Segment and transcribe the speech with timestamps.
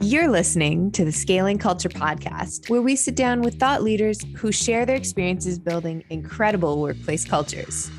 [0.00, 4.52] You're listening to the Scaling Culture Podcast, where we sit down with thought leaders who
[4.52, 7.90] share their experiences building incredible workplace cultures.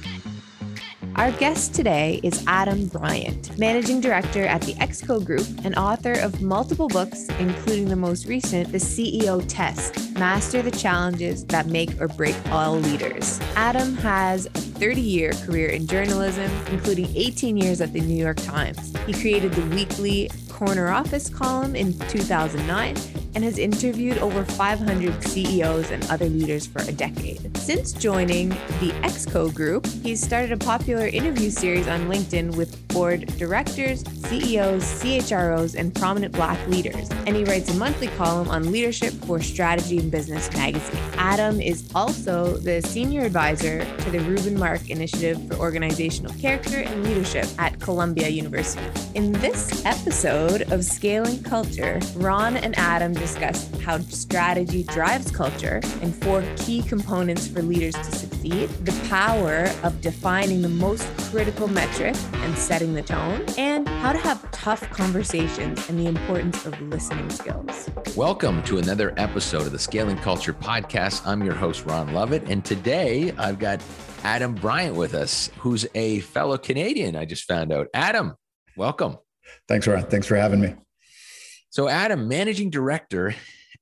[1.18, 6.42] Our guest today is Adam Bryant, Managing Director at the Exco Group and author of
[6.42, 12.08] multiple books, including the most recent, The CEO Test Master the Challenges That Make or
[12.08, 13.42] Break All Leaders.
[13.58, 18.38] Adam has a 30 year career in journalism, including 18 years at the New York
[18.38, 18.96] Times.
[19.06, 20.30] He created the weekly
[20.60, 26.82] Corner Office column in 2009 and has interviewed over 500 CEOs and other leaders for
[26.84, 27.56] a decade.
[27.58, 33.28] Since joining the Exco Group, he's started a popular interview series on LinkedIn with board
[33.38, 37.10] directors, CEOs, CHROs, and prominent Black leaders.
[37.28, 41.02] And he writes a monthly column on leadership for Strategy and Business magazine.
[41.14, 47.04] Adam is also the senior advisor to the Reuben Mark Initiative for Organizational Character and
[47.04, 48.84] Leadership at Columbia University.
[49.16, 56.16] In this episode of Scaling Culture, Ron and Adam discuss how strategy drives culture and
[56.24, 62.16] four key components for leaders to succeed, the power of defining the most critical metric
[62.36, 67.30] and setting the tone, and how to have tough conversations and the importance of listening
[67.30, 67.90] skills.
[68.16, 71.28] Welcome to another episode of the Scaling Culture Podcast.
[71.28, 73.84] I'm your host, Ron Lovett, and today I've got
[74.24, 77.88] Adam Bryant with us, who's a fellow Canadian, I just found out.
[77.94, 78.36] Adam,
[78.78, 79.18] welcome.
[79.68, 80.04] Thanks, Ron.
[80.04, 80.76] Thanks for having me.
[81.70, 83.36] So, Adam, managing director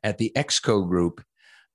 [0.03, 1.23] at the Exco Group.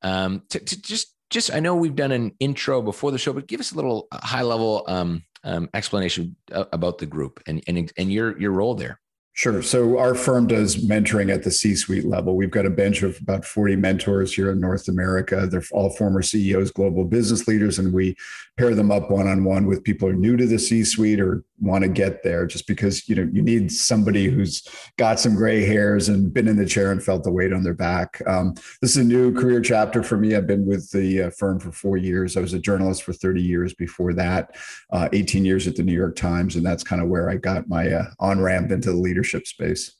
[0.02, 3.46] Um, to, to just, just I know we've done an intro before the show, but
[3.46, 7.62] give us a little uh, high level um, um, explanation uh, about the group and
[7.66, 9.00] and and your your role there.
[9.34, 9.62] Sure.
[9.62, 12.36] So our firm does mentoring at the C-suite level.
[12.36, 15.46] We've got a bench of about 40 mentors here in North America.
[15.46, 18.14] They're all former CEOs, global business leaders, and we
[18.58, 21.88] pair them up one-on-one with people who are new to the C-suite or want to
[21.88, 24.66] get there just because you know you need somebody who's
[24.98, 27.74] got some gray hairs and been in the chair and felt the weight on their
[27.74, 28.20] back.
[28.26, 30.34] Um, this is a new career chapter for me.
[30.34, 32.36] I've been with the uh, firm for four years.
[32.36, 34.56] I was a journalist for 30 years before that
[34.92, 37.68] uh, 18 years at the new york times and that's kind of where i got
[37.68, 39.94] my uh, on ramp into the leadership space.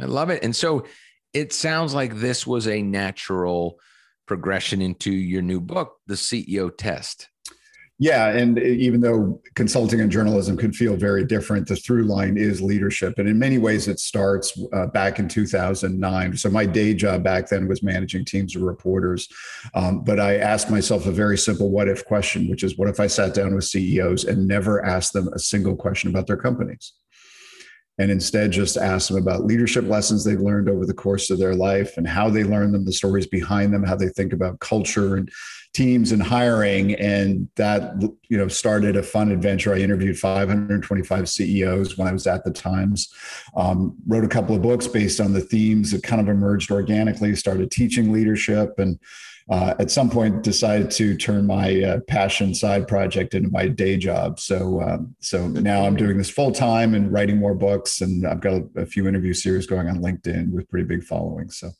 [0.00, 0.42] I love it.
[0.42, 0.86] And so
[1.34, 3.78] it sounds like this was a natural
[4.26, 7.28] progression into your new book the ceo test
[7.98, 12.60] yeah, and even though consulting and journalism can feel very different, the through line is
[12.60, 16.36] leadership, and in many ways, it starts uh, back in 2009.
[16.36, 19.28] So my day job back then was managing teams of reporters,
[19.74, 22.98] um, but I asked myself a very simple "what if" question, which is, what if
[22.98, 26.94] I sat down with CEOs and never asked them a single question about their companies?
[27.98, 31.54] and instead just ask them about leadership lessons they've learned over the course of their
[31.54, 35.16] life and how they learn them, the stories behind them, how they think about culture
[35.16, 35.30] and
[35.72, 36.94] teams and hiring.
[36.94, 37.94] And that
[38.28, 39.74] you know started a fun adventure.
[39.74, 43.12] I interviewed 525 CEOs when I was at the Times.
[43.56, 47.34] Um, wrote a couple of books based on the themes that kind of emerged organically.
[47.36, 48.98] Started teaching leadership and
[49.50, 53.96] uh, at some point decided to turn my uh, passion side project into my day
[53.96, 54.38] job.
[54.38, 58.40] So um, so now I'm doing this full time and writing more books, and I've
[58.40, 61.70] got a, a, few interview series going on LinkedIn with pretty big following So.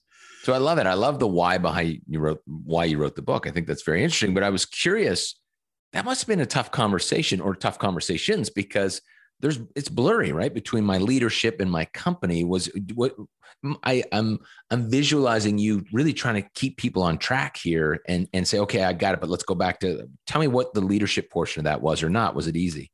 [0.42, 0.86] So I love it.
[0.86, 3.46] I love the why behind you wrote why you wrote the book.
[3.46, 4.34] I think that's very interesting.
[4.34, 5.38] But I was curious.
[5.92, 9.00] That must have been a tough conversation or tough conversations because
[9.40, 13.14] there's it's blurry right between my leadership and my company was what
[13.84, 18.48] I, I'm I'm visualizing you really trying to keep people on track here and and
[18.48, 21.30] say, okay, I got it, but let's go back to tell me what the leadership
[21.30, 22.34] portion of that was or not.
[22.34, 22.90] Was it easy?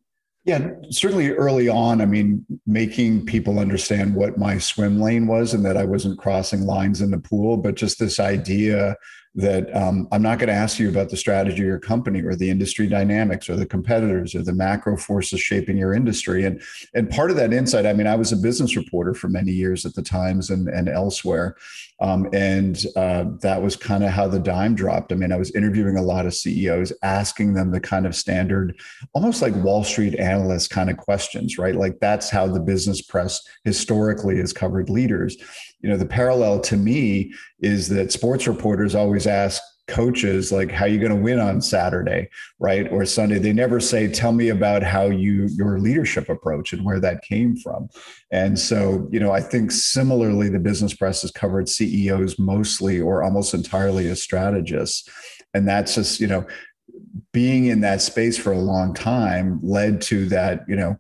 [0.49, 2.01] Yeah, certainly early on.
[2.01, 6.63] I mean, making people understand what my swim lane was and that I wasn't crossing
[6.63, 8.97] lines in the pool, but just this idea
[9.39, 12.35] that um, I'm not going to ask you about the strategy of your company or
[12.35, 16.45] the industry dynamics or the competitors or the macro forces shaping your industry.
[16.45, 16.61] And
[16.93, 19.87] and part of that insight, I mean, I was a business reporter for many years
[19.87, 21.57] at the Times and, and elsewhere.
[22.01, 25.13] Um, and uh, that was kind of how the dime dropped.
[25.13, 28.79] I mean, I was interviewing a lot of CEOs, asking them the kind of standard,
[29.15, 31.75] almost like Wall Street analyst kind of questions, right?
[31.75, 35.37] Like that's how the business press historically has covered leaders
[35.81, 40.85] you know the parallel to me is that sports reporters always ask coaches like how
[40.85, 42.29] you going to win on saturday
[42.59, 43.39] right or sunday?
[43.39, 47.57] They never say tell me about how you your leadership approach and where that came
[47.57, 47.89] from.
[48.31, 53.23] And so you know i think similarly the business press has covered ceos mostly or
[53.23, 55.09] almost entirely as strategists.
[55.55, 56.47] And that's just you know
[57.33, 60.97] being in that space for a long time led to that you know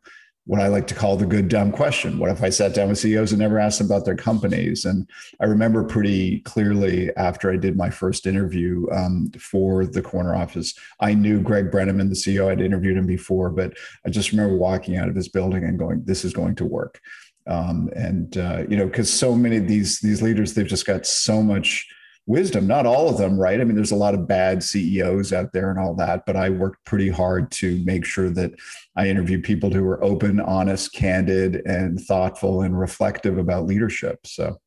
[0.48, 2.18] what I like to call the good dumb question.
[2.18, 4.86] What if I sat down with CEOs and never asked them about their companies?
[4.86, 5.06] And
[5.42, 10.72] I remember pretty clearly after I did my first interview um, for the corner office,
[11.00, 12.50] I knew Greg Brenneman, the CEO.
[12.50, 16.02] I'd interviewed him before, but I just remember walking out of his building and going,
[16.06, 16.98] "This is going to work."
[17.46, 21.04] Um, and uh, you know, because so many of these these leaders, they've just got
[21.04, 21.86] so much
[22.28, 22.66] wisdom.
[22.66, 23.58] Not all of them, right?
[23.58, 26.50] I mean, there's a lot of bad CEOs out there and all that, but I
[26.50, 28.52] worked pretty hard to make sure that
[28.98, 34.26] I interviewed people who were open, honest, candid, and thoughtful and reflective about leadership.
[34.26, 34.58] So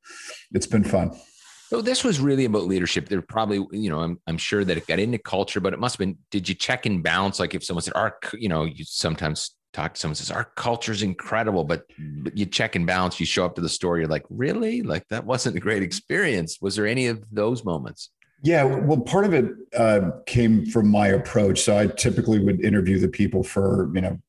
[0.54, 1.12] it's been fun.
[1.68, 3.10] So this was really about leadership.
[3.10, 5.96] There probably, you know, I'm, I'm sure that it got into culture, but it must
[5.96, 7.42] have been, did you check and balance?
[7.42, 10.92] Like if someone said, our, you know, you sometimes talk to someone says our culture
[10.92, 14.06] is incredible but, but you check and balance you show up to the store you're
[14.06, 18.10] like really like that wasn't a great experience was there any of those moments
[18.42, 19.46] yeah well part of it
[19.78, 21.62] uh, came from my approach.
[21.62, 24.20] So i typically would interview the people for you know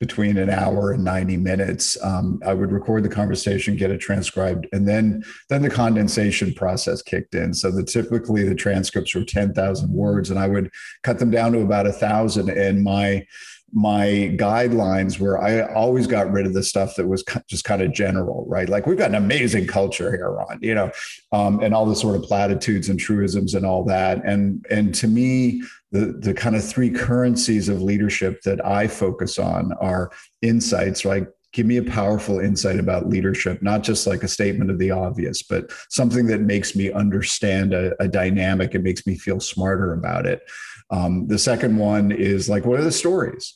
[0.00, 1.96] between an hour and 90 minutes.
[2.02, 7.02] Um, i would record the conversation get it transcribed and then then the condensation process
[7.02, 7.54] kicked in.
[7.54, 10.70] So the typically the transcripts were 10000 words and i would
[11.02, 12.48] cut them down to about a thousand.
[12.50, 13.26] And my
[13.72, 17.92] my guidelines where I always got rid of the stuff that was just kind of
[17.92, 18.68] general, right?
[18.68, 20.90] Like we've got an amazing culture here, on, you know,
[21.32, 24.24] um, and all the sort of platitudes and truisms and all that.
[24.24, 25.62] And and to me,
[25.92, 30.10] the the kind of three currencies of leadership that I focus on are
[30.40, 31.26] insights, right?
[31.52, 35.42] Give me a powerful insight about leadership, not just like a statement of the obvious,
[35.42, 40.26] but something that makes me understand a, a dynamic and makes me feel smarter about
[40.26, 40.42] it.
[40.90, 43.54] Um, the second one is like, what are the stories?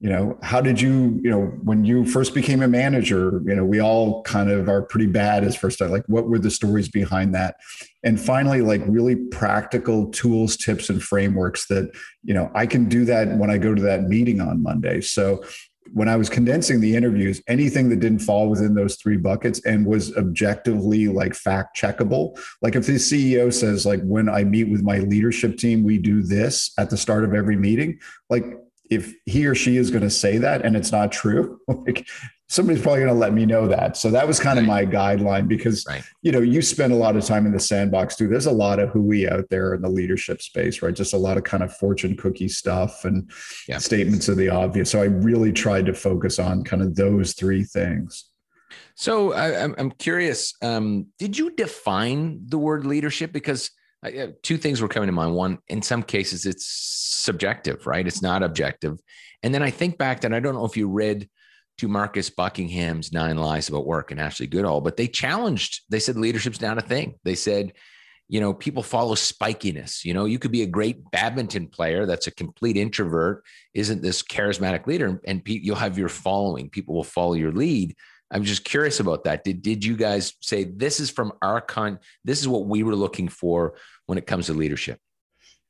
[0.00, 3.64] You know, how did you, you know, when you first became a manager, you know,
[3.64, 5.92] we all kind of are pretty bad as first time.
[5.92, 7.54] Like, what were the stories behind that?
[8.02, 11.92] And finally, like really practical tools, tips, and frameworks that,
[12.24, 15.02] you know, I can do that when I go to that meeting on Monday.
[15.02, 15.44] So
[15.92, 19.86] when I was condensing the interviews, anything that didn't fall within those three buckets and
[19.86, 24.82] was objectively like fact checkable, like if the CEO says, like, when I meet with
[24.82, 27.98] my leadership team, we do this at the start of every meeting,
[28.30, 28.44] like
[28.90, 32.06] if he or she is going to say that and it's not true, like
[32.52, 33.96] somebody's probably going to let me know that.
[33.96, 36.04] So that was kind of my guideline because right.
[36.20, 38.28] you know you spend a lot of time in the sandbox too.
[38.28, 40.94] There's a lot of hooey out there in the leadership space, right?
[40.94, 43.30] Just a lot of kind of fortune cookie stuff and
[43.66, 43.78] yeah.
[43.78, 44.90] statements of the obvious.
[44.90, 48.26] So I really tried to focus on kind of those three things.
[48.96, 50.54] So I, I'm curious.
[50.60, 53.32] Um, did you define the word leadership?
[53.32, 53.70] Because
[54.42, 55.34] two things were coming to mind.
[55.34, 58.06] One, in some cases, it's subjective, right?
[58.06, 58.98] It's not objective.
[59.42, 61.28] And then I think back that I don't know if you read
[61.82, 66.14] to Marcus Buckingham's Nine Lies About Work and Ashley Goodall, but they challenged, they said
[66.16, 67.16] leadership's not a thing.
[67.24, 67.72] They said,
[68.28, 70.04] you know, people follow spikiness.
[70.04, 73.42] You know, you could be a great badminton player that's a complete introvert,
[73.74, 76.70] isn't this charismatic leader, and you'll have your following.
[76.70, 77.96] People will follow your lead.
[78.30, 79.42] I'm just curious about that.
[79.42, 81.98] Did did you guys say this is from our con?
[82.24, 83.74] This is what we were looking for
[84.06, 85.00] when it comes to leadership?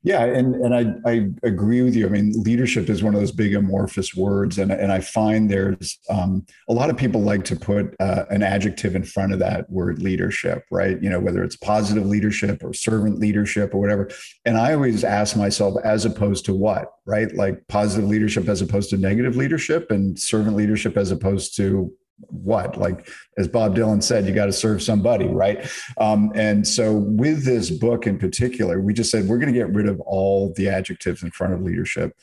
[0.05, 2.05] Yeah, and and I I agree with you.
[2.05, 5.97] I mean, leadership is one of those big amorphous words, and and I find there's
[6.09, 9.69] um, a lot of people like to put uh, an adjective in front of that
[9.69, 11.01] word leadership, right?
[11.01, 14.09] You know, whether it's positive leadership or servant leadership or whatever.
[14.43, 17.33] And I always ask myself, as opposed to what, right?
[17.33, 21.93] Like positive leadership as opposed to negative leadership, and servant leadership as opposed to
[22.29, 22.77] what?
[22.77, 23.07] Like
[23.37, 25.69] as bob dylan said you got to serve somebody right?
[25.97, 29.73] Um, and so with this book in particular we just said we're going to get
[29.73, 32.15] rid of all the adjectives in front of leadership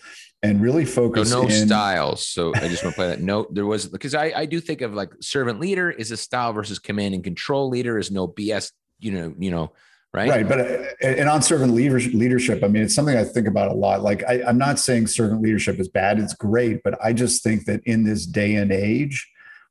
[0.43, 2.27] and really focus no, no in- styles.
[2.27, 4.81] So i just want to play that note there was because I, I do think
[4.81, 8.73] of like servant leader is a style versus command and control leader is no bs
[8.99, 9.73] you know you know
[10.13, 10.29] right?
[10.29, 13.75] Right but uh, and on servant leadership i mean it's something i think about a
[13.75, 14.03] lot.
[14.03, 17.67] Like I, i'm not saying servant leadership is bad it's great but i just think
[17.67, 19.29] that in this day and age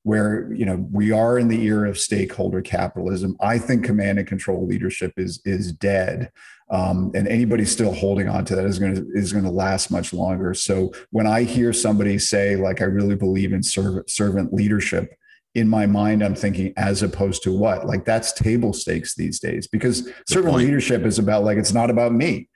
[0.10, 3.38] where you know we are in the era of stakeholder capitalism.
[3.40, 6.32] I think command and control leadership is is dead.
[6.72, 9.92] Um, and anybody still holding on to that is going to is going to last
[9.92, 10.56] much longer.
[10.56, 15.14] So when i hear somebody say like i really believe in servant servant leadership
[15.54, 17.86] in my mind i'm thinking as opposed to what?
[17.86, 20.66] Like that's table stakes these days because Good servant point.
[20.66, 22.50] leadership is about like it's not about me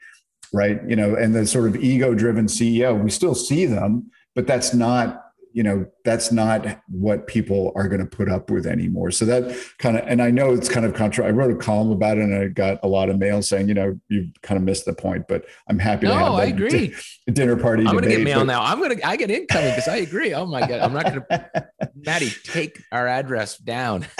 [0.55, 0.79] right?
[0.88, 4.74] You know and the sort of ego driven ceo we still see them but that's
[4.74, 5.23] not
[5.53, 9.12] you know that's not what people are going to put up with anymore.
[9.12, 11.91] So that kind of and i know it's kind of contra i wrote a column
[11.91, 14.63] about it and i got a lot of mail saying you know you kind of
[14.63, 16.69] missed the point but i'm happy no, to have i agree.
[16.69, 16.93] d-
[17.31, 18.63] dinner party i'm going to get mail but, now.
[18.63, 20.33] I'm going to i get incoming because i agree.
[20.33, 24.05] Oh my god i'm not going to maddie take our address down.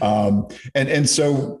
[0.00, 1.60] Um and and so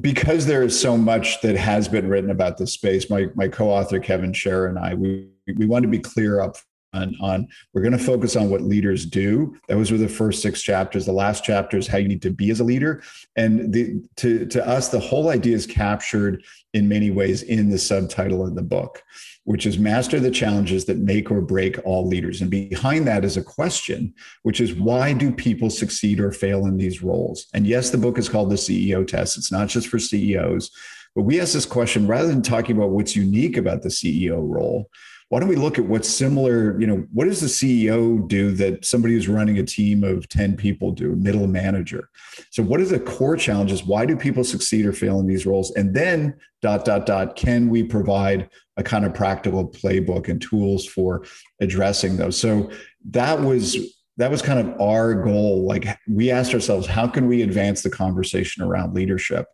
[0.00, 4.00] because there is so much that has been written about this space my my co-author
[4.00, 6.56] kevin Sharer and i we we want to be clear up
[6.94, 9.56] on we're going to focus on what leaders do.
[9.68, 11.06] Those were the first six chapters.
[11.06, 13.02] The last chapter is how you need to be as a leader.
[13.36, 17.78] And the to to us the whole idea is captured in many ways in the
[17.78, 19.02] subtitle of the book
[19.44, 22.40] which is master the challenges that make or break all leaders.
[22.40, 26.78] And behind that is a question which is why do people succeed or fail in
[26.78, 27.46] these roles?
[27.52, 29.36] And yes the book is called the ceo test.
[29.36, 30.70] It's not just for ceos
[31.14, 34.90] but we ask this question rather than talking about what's unique about the ceo role
[35.28, 38.84] why don't we look at what's similar you know what does the ceo do that
[38.84, 42.08] somebody who's running a team of 10 people do middle manager?
[42.50, 43.84] So what are the core challenges?
[43.84, 45.72] Why do people succeed or fail in these roles?
[45.72, 50.86] And then dot dot dot can we provide a kind of practical playbook and tools
[50.86, 51.24] for
[51.60, 52.38] addressing those?
[52.38, 52.70] So
[53.10, 53.76] that was
[54.16, 55.66] that was kind of our goal.
[55.66, 59.46] Like we asked ourselves how can we advance the conversation around leadership?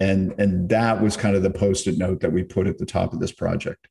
[0.00, 3.12] And and that was kind of the post-it note that we put at the top
[3.12, 3.88] of this project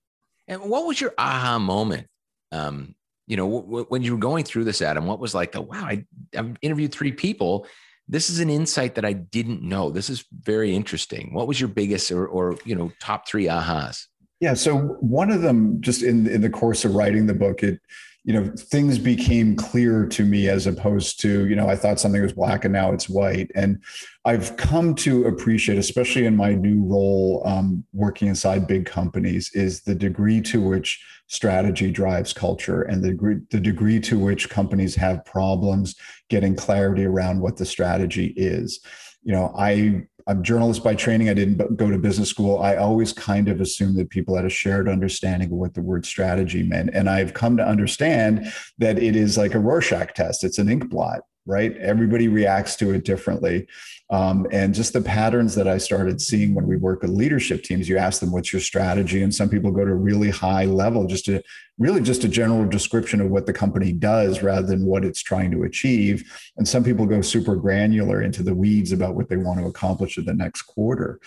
[0.47, 2.07] and what was your aha moment?
[2.51, 2.95] Um,
[3.27, 5.61] you know, w- w- when you were going through this, Adam, what was like the
[5.61, 5.85] wow?
[5.85, 7.67] I, I've interviewed three people.
[8.07, 9.89] This is an insight that I didn't know.
[9.89, 11.33] This is very interesting.
[11.33, 14.05] What was your biggest or, or you know top three ahas?
[14.39, 17.81] Yeah, so one of them, just in in the course of writing the book, it
[18.27, 22.21] you know things became clear to me as opposed to you know i thought something
[22.21, 23.49] was black and now it's white.
[23.55, 23.81] And
[24.25, 29.81] i've come to appreciate especially in my new role um, working inside big companies is
[29.81, 34.93] the degree to which strategy drives culture and the degree, the degree to which companies
[34.95, 35.95] have problems
[36.29, 38.81] getting clarity around what the strategy is.
[39.23, 41.29] You know i I'm journalist by training.
[41.29, 42.59] I didn't go to business school.
[42.59, 46.05] I always kind of assumed that people had a shared understanding of what the word
[46.05, 46.89] strategy meant.
[46.93, 50.43] And I've come to understand that it is like a Rorschach test.
[50.43, 51.75] It's an ink blot right?
[51.77, 53.67] Everybody reacts to it differently.
[54.09, 57.89] Um, and just the patterns that I started seeing when we work with leadership teams,
[57.89, 59.21] you ask them, what's your strategy?
[59.21, 61.43] And some people go to a really high level, just to
[61.77, 65.51] really just a general description of what the company does rather than what it's trying
[65.51, 66.23] to achieve.
[66.55, 70.17] And some people go super granular into the weeds about what they want to accomplish
[70.17, 71.19] in the next quarter.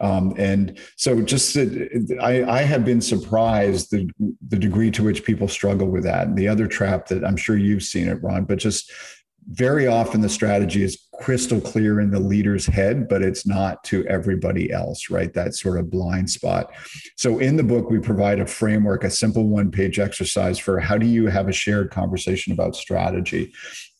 [0.00, 4.08] Um, and so just I, I have been surprised the,
[4.48, 6.28] the degree to which people struggle with that.
[6.28, 8.92] And the other trap that I'm sure you've seen it, Ron, but just
[9.48, 14.06] very often the strategy is crystal clear in the leader's head, but it's not to
[14.06, 15.32] everybody else, right?
[15.34, 16.70] That sort of blind spot.
[17.16, 20.96] So in the book, we provide a framework, a simple one page exercise for how
[20.96, 23.52] do you have a shared conversation about strategy.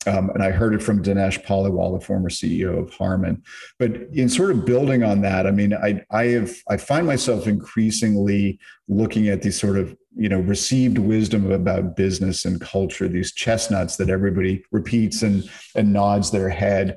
[0.07, 3.43] Um, and I heard it from Dinesh Paliwal, the former CEO of Harman.
[3.79, 7.47] But in sort of building on that, I mean, I, I have I find myself
[7.47, 13.33] increasingly looking at these sort of you know received wisdom about business and culture, these
[13.33, 16.97] chestnuts that everybody repeats and and nods their head.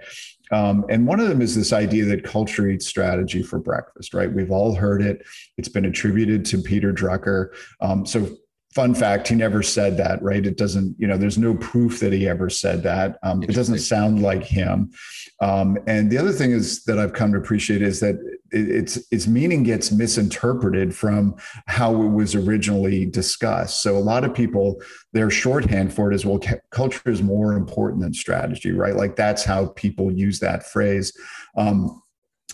[0.51, 4.31] Um, and one of them is this idea that culture eats strategy for breakfast, right?
[4.31, 5.25] We've all heard it.
[5.57, 7.49] It's been attributed to Peter Drucker.
[7.79, 8.29] Um, so
[8.73, 10.45] fun fact he never said that right?
[10.45, 13.19] It doesn't you know there's no proof that he ever said that.
[13.23, 14.91] Um, it doesn't sound like him.
[15.41, 18.15] Um, and the other thing is that i've come to appreciate is that
[18.51, 21.35] it, its its meaning gets misinterpreted from
[21.67, 23.81] how it was originally discussed.
[23.81, 24.81] So a lot of people
[25.13, 28.95] their shorthand for it is well culture is more important than strategy right?
[28.95, 31.13] Like that's how people use that phrase.
[31.57, 32.01] Um,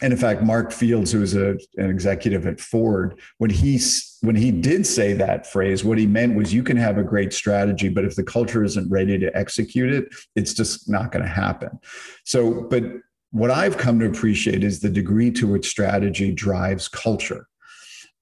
[0.01, 3.80] and in fact, Mark Fields, who was a, an executive at Ford, when he
[4.22, 7.34] when he did say that phrase, what he meant was you can have a great
[7.34, 11.30] strategy, but if the culture isn't ready to execute it, it's just not going to
[11.30, 11.80] happen.
[12.25, 12.84] So, but
[13.32, 17.48] what I've come to appreciate is the degree to which strategy drives culture.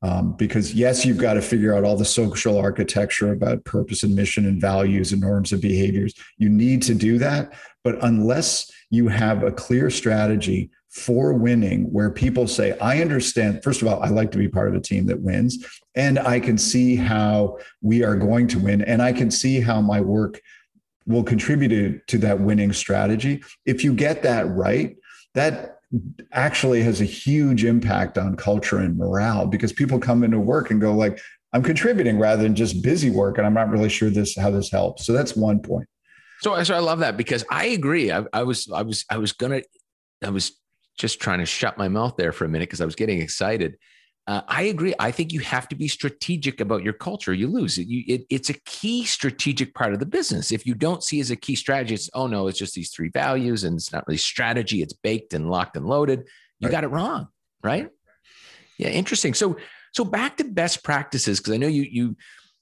[0.01, 4.15] Um, because yes, you've got to figure out all the social architecture about purpose and
[4.15, 6.13] mission and values and norms and behaviors.
[6.37, 7.53] You need to do that,
[7.83, 13.61] but unless you have a clear strategy for winning where people say, I understand.
[13.63, 16.39] First of all, I like to be part of a team that wins, and I
[16.39, 20.39] can see how we are going to win, and I can see how my work
[21.05, 23.43] will contribute to that winning strategy.
[23.65, 24.95] If you get that right,
[25.33, 25.79] that
[26.31, 30.81] actually has a huge impact on culture and morale because people come into work and
[30.81, 31.21] go like
[31.53, 34.69] i'm contributing rather than just busy work and i'm not really sure this how this
[34.69, 35.87] helps so that's one point
[36.41, 39.31] so, so i love that because i agree I, I was i was i was
[39.31, 39.61] gonna
[40.23, 40.59] i was
[40.97, 43.77] just trying to shut my mouth there for a minute because I was getting excited.
[44.27, 44.93] Uh, I agree.
[44.97, 47.33] I think you have to be strategic about your culture.
[47.33, 47.87] You lose it.
[47.87, 48.25] You, it.
[48.31, 50.51] It's a key strategic part of the business.
[50.51, 53.09] If you don't see as a key strategy, it's oh no, it's just these three
[53.09, 54.81] values, and it's not really strategy.
[54.81, 56.27] It's baked and locked and loaded.
[56.59, 56.71] You right.
[56.71, 57.27] got it wrong,
[57.63, 57.89] right?
[58.79, 59.35] Yeah, interesting.
[59.35, 59.57] So,
[59.93, 62.15] so back to best practices because I know you you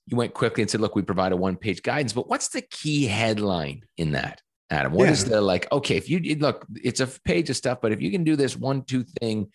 [0.08, 2.62] you went quickly and said, look, we provide a one page guidance, but what's the
[2.62, 4.42] key headline in that?
[4.74, 4.92] Adam?
[4.92, 5.12] What yeah.
[5.12, 5.72] is the like?
[5.72, 8.58] Okay, if you look, it's a page of stuff, but if you can do this
[8.58, 9.52] one two thing,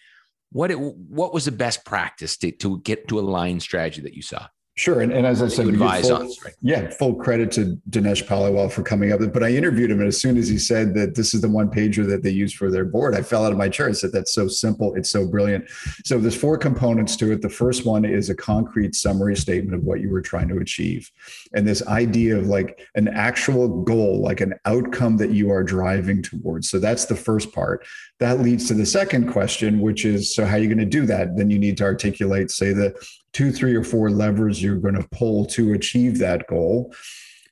[0.50, 4.14] what it, what was the best practice to, to get to a line strategy that
[4.14, 4.46] you saw?
[4.78, 6.54] Sure, and, and as I said, advise full, on, right?
[6.62, 9.18] yeah, full credit to Dinesh Paliwal for coming up.
[9.32, 11.68] But I interviewed him, and as soon as he said that this is the one
[11.68, 13.88] pager that they use for their board, I fell out of my chair.
[13.88, 14.94] I said, "That's so simple.
[14.94, 15.68] It's so brilliant."
[16.04, 17.42] So there's four components to it.
[17.42, 21.10] The first one is a concrete summary statement of what you were trying to achieve,
[21.54, 26.22] and this idea of like an actual goal, like an outcome that you are driving
[26.22, 26.70] towards.
[26.70, 27.84] So that's the first part.
[28.20, 31.04] That leads to the second question, which is, so how are you going to do
[31.06, 31.36] that?
[31.36, 32.94] Then you need to articulate, say, the
[33.32, 36.92] two, three, or four levers you're going to pull to achieve that goal.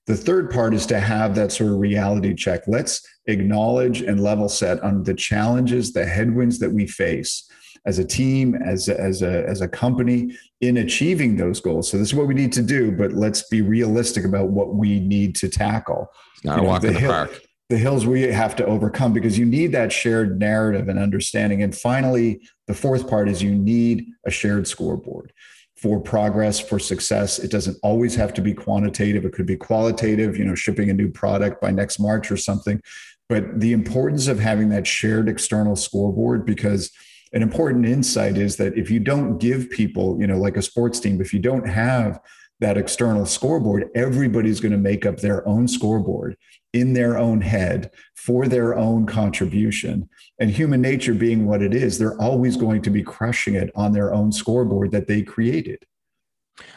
[0.07, 2.63] The third part is to have that sort of reality check.
[2.69, 7.51] Let's acknowledge and level set on the challenges, the headwinds that we face
[7.87, 11.91] as a team, as a, as a, as a company in achieving those goals.
[11.91, 15.01] So this is what we need to do, but let's be realistic about what we
[15.01, 16.09] need to tackle.
[16.35, 17.43] It's not you know, a walk in the hill, park.
[17.69, 21.63] The hills we have to overcome because you need that shared narrative and understanding.
[21.63, 25.33] And finally, the fourth part is you need a shared scoreboard
[25.77, 27.39] for progress for success.
[27.39, 29.25] It doesn't always have to be quantitative.
[29.25, 32.81] It could be qualitative you know shipping a new product by next march or something.
[33.29, 36.91] But the importance of having that shared external scoreboard because
[37.33, 41.01] an important insight is that if you don't give people you know like a sports
[41.01, 42.21] team if you don't have
[42.61, 46.37] that external scoreboard everybody's going to make up their own scoreboard
[46.81, 51.99] in their own head for their own contribution and human nature being what it is,
[51.99, 55.85] they're always going to be crushing it on their own scoreboard that they created.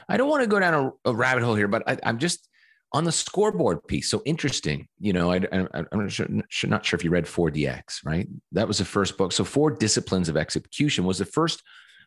[0.08, 2.50] I don't want to go down a, a rabbit hole here, but I, am just
[2.92, 4.10] on the scoreboard piece.
[4.10, 4.88] So interesting.
[5.00, 8.28] You know, I, am not sure, not sure if you read 4DX, right?
[8.52, 9.32] That was the first book.
[9.32, 11.64] So, Four Disciplines of Execution was the first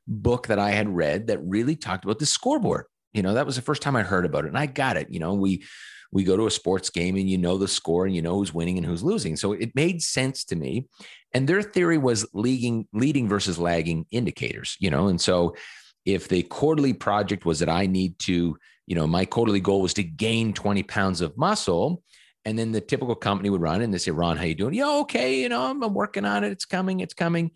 [0.07, 2.87] book that I had read that really talked about the scoreboard.
[3.13, 5.11] You know, that was the first time I heard about it, and I got it.
[5.11, 5.65] You know, we
[6.13, 8.55] we go to a sports game and you know the score and you know who's
[8.55, 9.35] winning and who's losing.
[9.35, 10.87] So it made sense to me.
[11.35, 15.57] And their theory was leading, leading versus lagging indicators, you know, and so
[16.05, 19.95] if the quarterly project was that I need to, you know, my quarterly goal was
[19.95, 22.03] to gain 20 pounds of muscle.
[22.45, 24.75] And then the typical company would run and they say, Ron, how you doing?
[24.75, 26.51] Yeah, okay, you know, I'm, I'm working on it.
[26.51, 27.53] It's coming, it's coming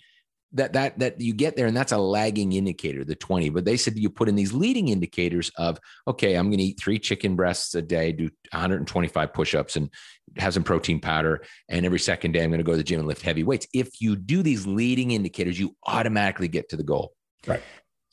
[0.52, 3.76] that that that you get there and that's a lagging indicator the 20 but they
[3.76, 7.34] said you put in these leading indicators of okay i'm going to eat three chicken
[7.34, 9.90] breasts a day do 125 push-ups and
[10.36, 13.00] have some protein powder and every second day i'm going to go to the gym
[13.00, 13.66] and lift heavy weights.
[13.74, 17.12] If you do these leading indicators you automatically get to the goal.
[17.46, 17.62] Right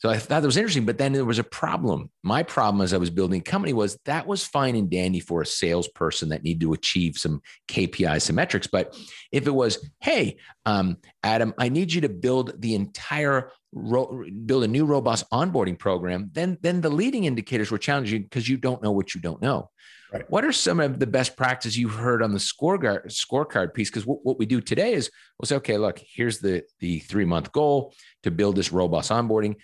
[0.04, 2.10] so I thought that was interesting, but then there was a problem.
[2.22, 5.40] My problem as I was building a company was that was fine and dandy for
[5.40, 8.66] a salesperson that needed to achieve some KPIs, some metrics.
[8.66, 8.94] But
[9.32, 10.36] if it was, hey,
[10.66, 15.78] um, Adam, I need you to build the entire ro- build a new robust onboarding
[15.78, 19.40] program, then then the leading indicators were challenging because you don't know what you don't
[19.40, 19.70] know.
[20.12, 20.30] Right.
[20.30, 23.88] What are some of the best practices you've heard on the scorecard scorecard piece?
[23.88, 27.24] Because what, what we do today is we'll say, okay, look, here's the the three
[27.24, 29.56] month goal to build this robust onboarding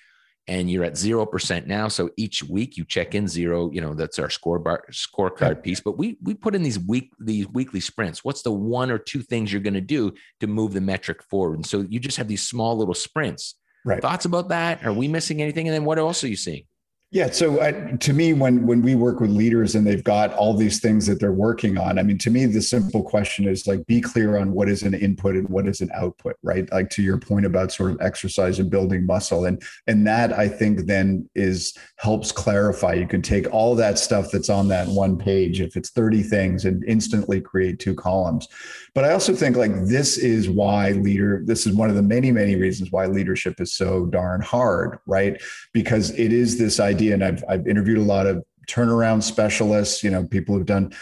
[0.50, 1.86] and you're at 0% now.
[1.86, 5.80] So each week you check in zero, you know, that's our score bar, scorecard piece.
[5.80, 8.24] But we we put in these week these weekly sprints.
[8.24, 11.54] What's the one or two things you're going to do to move the metric forward?
[11.54, 13.54] And so you just have these small little sprints.
[13.84, 14.02] Right.
[14.02, 14.84] Thoughts about that?
[14.84, 15.68] Are we missing anything?
[15.68, 16.64] And then what else are you seeing?
[17.12, 17.28] Yeah.
[17.30, 20.78] So uh, to me, when when we work with leaders and they've got all these
[20.78, 24.00] things that they're working on, I mean, to me, the simple question is like, be
[24.00, 26.70] clear on what is an input and what is an output, right?
[26.70, 30.46] Like to your point about sort of exercise and building muscle, and and that I
[30.46, 32.92] think then is helps clarify.
[32.92, 36.64] You can take all that stuff that's on that one page, if it's thirty things,
[36.64, 38.46] and instantly create two columns.
[38.94, 41.42] But I also think like this is why leader.
[41.44, 45.42] This is one of the many many reasons why leadership is so darn hard, right?
[45.72, 47.14] Because it is this idea idea.
[47.14, 50.92] And I've, I've interviewed a lot of turnaround specialists, you know, people who've done,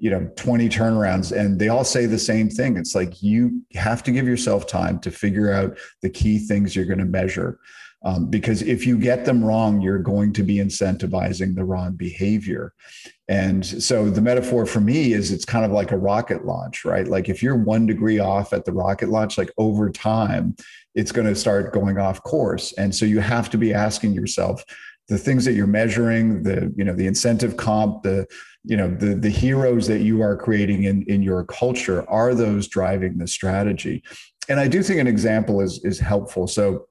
[0.00, 2.76] you know, 20 turnarounds, and they all say the same thing.
[2.76, 6.86] It's like you have to give yourself time to figure out the key things you're
[6.86, 7.58] going to measure.
[8.06, 12.74] Um, because if you get them wrong, you're going to be incentivizing the wrong behavior.
[13.28, 17.08] And so the metaphor for me is it's kind of like a rocket launch, right?
[17.08, 20.54] Like if you're one degree off at the rocket launch, like over time,
[20.94, 22.72] it's going to start going off course.
[22.74, 24.62] And so you have to be asking yourself,
[25.08, 28.26] the things that you're measuring, the you know the incentive comp, the
[28.64, 32.68] you know the the heroes that you are creating in in your culture are those
[32.68, 34.02] driving the strategy.
[34.48, 36.46] And I do think an example is is helpful.
[36.46, 36.86] So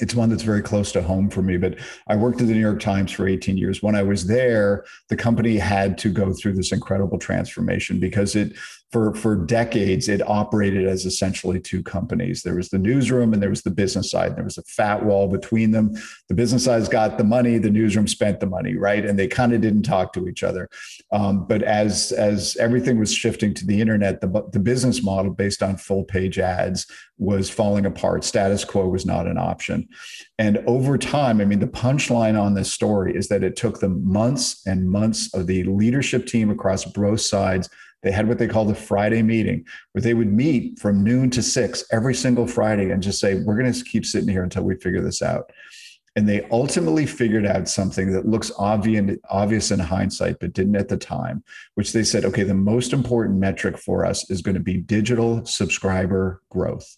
[0.00, 1.56] it's one that's very close to home for me.
[1.56, 3.82] But I worked at the New York Times for 18 years.
[3.82, 8.56] When I was there, the company had to go through this incredible transformation because it
[8.90, 12.42] for for decades it operated as essentially two companies.
[12.42, 14.36] There was the newsroom and there was the business side.
[14.36, 15.94] There was a fat wall between them.
[16.28, 19.04] The business side got the money the newsroom spent the money right?
[19.04, 20.68] And they kind of didn't talk to each other.
[21.12, 25.62] Um, but as as everything was shifting to the internet the, the business model based
[25.62, 26.86] on full page ads
[27.18, 28.24] was falling apart.
[28.24, 29.88] Status quo was not an option
[30.38, 34.06] And over time, I mean, the punchline on this story is that it took them
[34.10, 37.68] months and months of the leadership team across both sides.
[38.02, 41.42] They had what they called a Friday meeting where they would meet from noon to
[41.42, 44.76] six every single Friday and just say, We're going to keep sitting here until we
[44.76, 45.50] figure this out
[46.16, 50.88] and they ultimately figured out something that looks obvious obvious in hindsight but didn't at
[50.88, 51.42] the time
[51.74, 55.44] which they said okay the most important metric for us is going to be digital
[55.44, 56.96] subscriber growth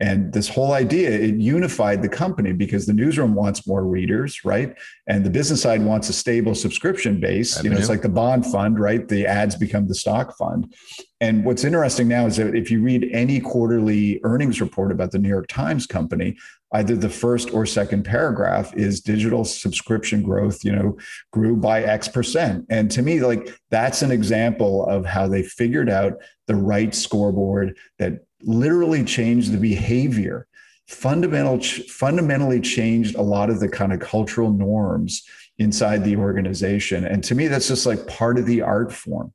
[0.00, 4.76] and this whole idea it unified the company because the newsroom wants more readers right?
[5.06, 7.62] And the business side wants a stable subscription base.
[7.62, 9.06] You know it's like the bond fund right?
[9.06, 10.74] The ads become the stock fund.
[11.20, 15.20] And what's interesting now is that if you read any quarterly earnings report about the
[15.20, 16.36] New York Times company,
[16.72, 20.96] either the first or second paragraph is digital subscription growth, you know,
[21.32, 22.66] grew by X percent.
[22.70, 26.14] And to me, like that's an example of how they figured out
[26.46, 30.46] the right scoreboard that literally changed the behavior
[30.88, 35.22] fundamental fundamentally changed a lot of the kind of cultural norms
[35.58, 39.32] inside the organization and to me that's just like part of the art form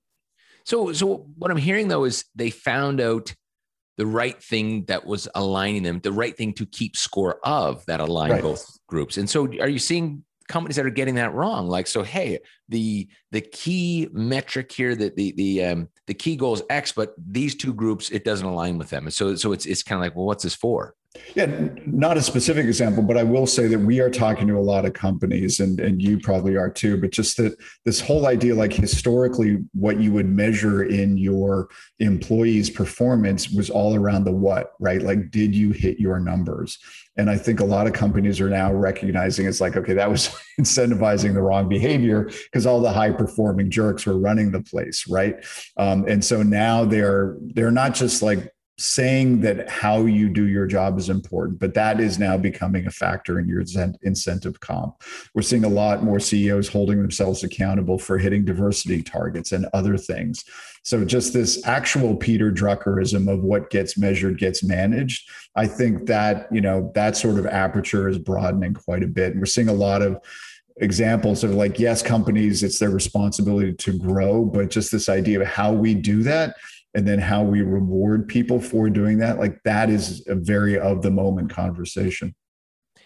[0.67, 3.33] so, so what I'm hearing though is they found out
[3.95, 8.01] the right thing that was aligning them, the right thing to keep score of that
[8.01, 8.41] aligned right.
[8.41, 9.15] both groups.
[9.15, 11.67] And so, are you seeing companies that are getting that wrong?
[11.67, 16.53] Like, so hey, the the key metric here, that the the um, the key goal
[16.53, 19.65] is X, but these two groups it doesn't align with them, and so so it's
[19.65, 20.95] it's kind of like, well, what's this for?
[21.35, 24.59] Yeah, not a specific example, but I will say that we are talking to a
[24.59, 26.99] lot of companies, and and you probably are too.
[26.99, 32.69] But just that this whole idea, like historically, what you would measure in your employees'
[32.69, 35.01] performance was all around the what, right?
[35.01, 36.79] Like, did you hit your numbers?
[37.17, 40.29] And I think a lot of companies are now recognizing it's like, okay, that was
[40.59, 45.35] incentivizing the wrong behavior because all the high performing jerks were running the place, right?
[45.77, 50.67] Um, and so now they're they're not just like saying that how you do your
[50.67, 53.63] job is important, but that is now becoming a factor in your
[54.03, 55.01] incentive comp.
[55.33, 59.97] We're seeing a lot more CEOs holding themselves accountable for hitting diversity targets and other
[59.97, 60.45] things.
[60.83, 65.27] So just this actual Peter Druckerism of what gets measured gets managed.
[65.55, 69.31] I think that, you know, that sort of aperture is broadening quite a bit.
[69.31, 70.21] And we're seeing a lot of
[70.79, 75.47] examples of like, yes, companies, it's their responsibility to grow, but just this idea of
[75.47, 76.55] how we do that
[76.97, 81.03] and then how we reward people for doing that like that is a very of
[81.03, 82.33] the moment conversation.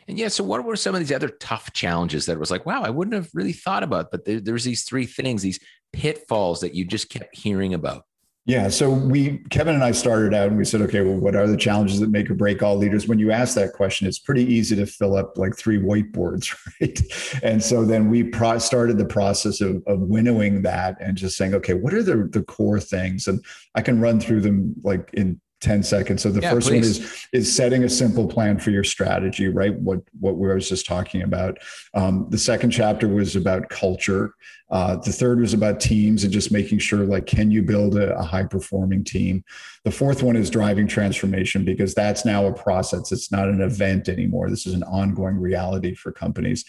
[0.08, 2.82] And yeah so what were some of these other tough challenges that was like wow
[2.82, 5.60] i wouldn't have really thought about but there, there's these three things these
[5.94, 8.04] pitfalls that you just kept hearing about
[8.46, 8.70] yeah.
[8.70, 11.56] So we, Kevin and I started out and we said, okay, well, what are the
[11.56, 13.08] challenges that make or break all leaders?
[13.08, 17.00] When you ask that question, it's pretty easy to fill up like three whiteboards, right?
[17.44, 21.54] And so then we pro- started the process of, of winnowing that and just saying,
[21.54, 23.28] okay, what are the, the core things?
[23.28, 26.24] And I can run through them like in 10 seconds.
[26.24, 27.00] So the yeah, first please.
[27.00, 29.74] one is is setting a simple plan for your strategy, right?
[29.80, 31.58] What what we were just talking about.
[31.94, 34.36] Um, the second chapter was about culture.
[34.72, 38.18] Uh, the third was about teams and just making sure, like, can you build a,
[38.18, 39.44] a high performing team?
[39.84, 43.12] The fourth one is driving transformation because that's now a process.
[43.12, 44.50] It's not an event anymore.
[44.50, 46.66] This is an ongoing reality for companies.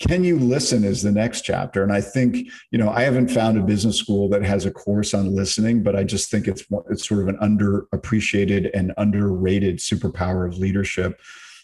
[0.00, 1.82] Can you listen is the next chapter.
[1.82, 5.12] And I think, you know, I haven't found a business school that has a course
[5.12, 10.48] on listening, but I just think it's, it's sort of an underappreciated and underrated superpower
[10.48, 11.20] of leadership.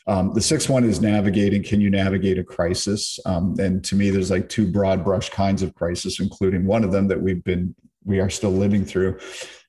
[0.06, 1.62] Um, the sixth one is navigating.
[1.62, 3.18] Can you navigate a crisis?
[3.26, 6.92] Um, and to me, there's like two broad brush kinds of crisis, including one of
[6.92, 9.18] them that we've been we are still living through.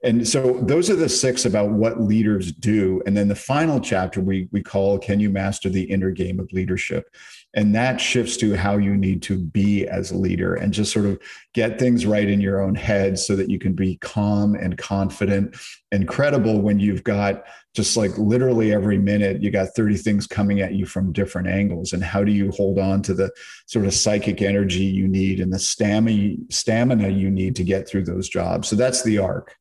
[0.04, 3.04] And so those are the six about what leaders do.
[3.06, 6.52] And then the final chapter we we call Can you master the inner game of
[6.52, 7.06] leadership?
[7.54, 11.06] And that shifts to how you need to be as a leader and just sort
[11.06, 11.20] of
[11.54, 15.58] get things right in your own head so that you can be calm and confident
[15.92, 20.62] and credible when you've got just like literally every minute you got 30 things coming
[20.62, 21.92] at you from different angles.
[21.92, 23.30] And how do you hold on to the
[23.66, 28.06] sort of psychic energy you need and the stamina stamina you need to get through
[28.06, 28.70] those jobs?
[28.70, 29.56] So that's the arc.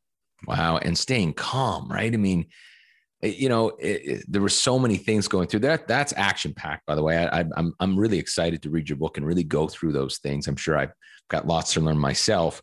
[0.46, 0.78] Wow.
[0.78, 2.14] And staying calm right?
[2.14, 2.46] I mean
[3.22, 5.86] you know, it, it, there were so many things going through that.
[5.86, 7.18] That's action packed, by the way.
[7.18, 10.18] I, am I'm, I'm really excited to read your book and really go through those
[10.18, 10.48] things.
[10.48, 10.92] I'm sure I've
[11.28, 12.62] got lots to learn myself.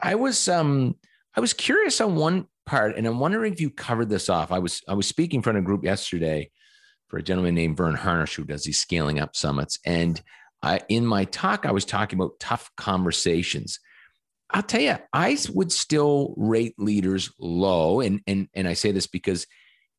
[0.00, 0.96] I was um
[1.36, 4.52] I was curious on one part, and I'm wondering if you covered this off.
[4.52, 6.50] I was I was speaking in front of a group yesterday
[7.08, 10.20] for a gentleman named Verne Harnish who does these scaling up summits, and
[10.62, 13.80] I, in my talk I was talking about tough conversations.
[14.52, 19.06] I'll tell you, I would still rate leaders low, and and and I say this
[19.06, 19.46] because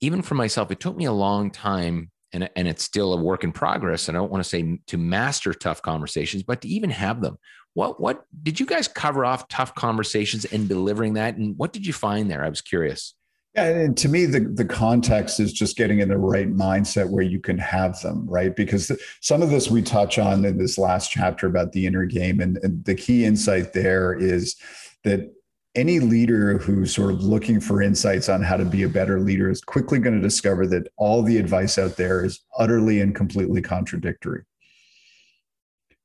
[0.02, 3.44] even for myself, it took me a long time and, and it's still a work
[3.44, 4.08] in progress.
[4.08, 7.38] And I don't want to say to master tough conversations, but to even have them.
[7.74, 11.38] What what did you guys cover off tough conversations and delivering that?
[11.38, 12.44] And what did you find there?
[12.44, 13.16] I was curious.
[13.56, 17.24] Yeah, and to me, the, the context is just getting in the right mindset where
[17.24, 18.56] you can have them, right?
[18.56, 22.40] Because some of this we touch on in this last chapter about the inner game.
[22.40, 24.56] And, and the key insight there is
[25.04, 25.34] that
[25.76, 29.50] any leader who's sort of looking for insights on how to be a better leader
[29.50, 33.62] is quickly going to discover that all the advice out there is utterly and completely
[33.62, 34.44] contradictory.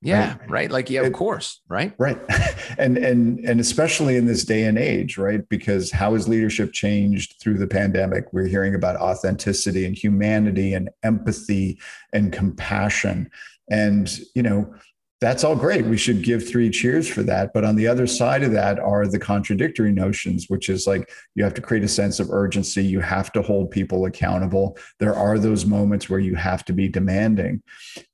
[0.03, 0.51] Yeah, right.
[0.51, 0.71] right.
[0.71, 1.93] Like, yeah, of course, right?
[1.99, 2.19] Right.
[2.79, 5.49] And and and especially in this day and age, right?
[5.49, 8.31] Because how has leadership changed through the pandemic?
[8.35, 11.79] We're hearing about authenticity and humanity and empathy
[12.13, 13.31] and compassion.
[13.71, 14.75] And, you know,
[15.21, 15.87] that's all great.
[15.87, 17.53] We should give three cheers for that.
[17.55, 21.43] But on the other side of that are the contradictory notions, which is like you
[21.43, 22.85] have to create a sense of urgency.
[22.85, 24.77] You have to hold people accountable.
[25.01, 27.63] There are those moments where you have to be demanding.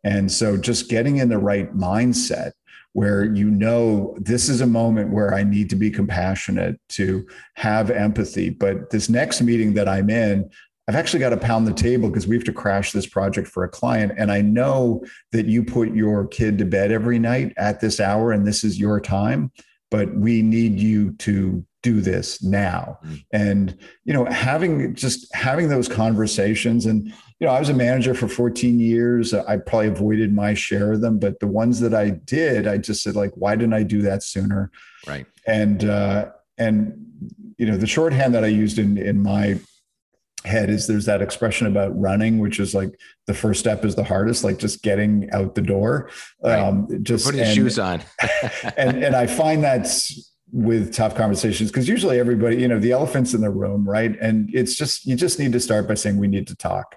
[0.05, 2.53] And so just getting in the right mindset
[2.93, 7.91] where you know this is a moment where I need to be compassionate, to have
[7.91, 8.51] empathy.
[8.51, 10.51] But this next meeting that I'm in,
[10.89, 13.63] I've actually got to pound the table because we have to crash this project for
[13.63, 14.13] a client.
[14.19, 18.33] And I know that you put your kid to bed every night at this hour
[18.33, 19.53] and this is your time,
[19.91, 22.99] but we need you to do this now.
[23.05, 23.15] Mm-hmm.
[23.33, 28.15] And, you know, having just having those conversations and, you know, I was a manager
[28.15, 29.35] for 14 years.
[29.35, 33.03] I probably avoided my share of them, but the ones that I did, I just
[33.03, 34.71] said like, why didn't I do that sooner?
[35.07, 35.27] Right.
[35.47, 36.95] And, uh, and,
[37.59, 39.59] you know, the shorthand that I used in, in my
[40.45, 44.05] head is there's that expression about running, which is like the first step is the
[44.05, 46.11] hardest, like just getting out the door.
[46.43, 46.59] Right.
[46.59, 48.03] Um, just putting and, shoes on.
[48.77, 53.35] and and I find that's with tough conversations because usually everybody, you know, the elephant's
[53.35, 54.17] in the room, right?
[54.21, 56.97] And it's just you just need to start by saying we need to talk.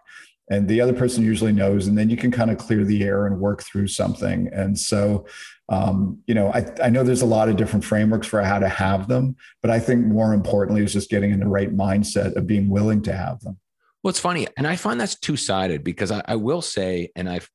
[0.49, 3.25] And the other person usually knows, and then you can kind of clear the air
[3.25, 4.47] and work through something.
[4.53, 5.25] And so
[5.69, 8.69] um, you know, I, I know there's a lot of different frameworks for how to
[8.69, 12.45] have them, but I think more importantly is just getting in the right mindset of
[12.45, 13.57] being willing to have them.
[14.03, 17.27] Well, it's funny, and I find that's two sided because I, I, will say, and
[17.27, 17.49] I've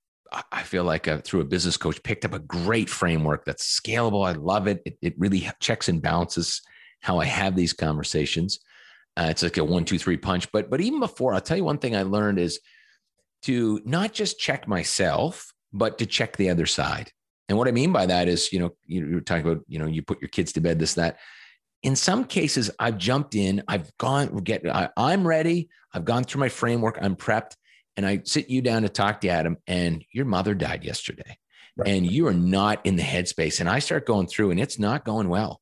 [0.53, 3.81] I feel like a, uh, through a business coach picked up a great framework that's
[3.81, 4.27] scalable.
[4.27, 4.81] I love it.
[4.85, 6.63] It, it really checks and balances
[7.01, 8.61] how I have these conversations.
[9.17, 10.51] Uh, it's like a one, two, three punch.
[10.53, 12.61] But but even before, I'll tell you one thing I learned is
[13.43, 17.13] to not just check myself, but to check the other side.
[17.51, 20.03] And what I mean by that is, you know, you're talking about, you know, you
[20.03, 21.19] put your kids to bed, this, that.
[21.83, 25.69] In some cases, I've jumped in, I've gone, get, I, I'm ready.
[25.93, 27.57] I've gone through my framework, I'm prepped,
[27.97, 31.39] and I sit you down to talk to Adam, and your mother died yesterday,
[31.77, 31.89] right.
[31.89, 33.59] and you are not in the headspace.
[33.59, 35.61] And I start going through, and it's not going well.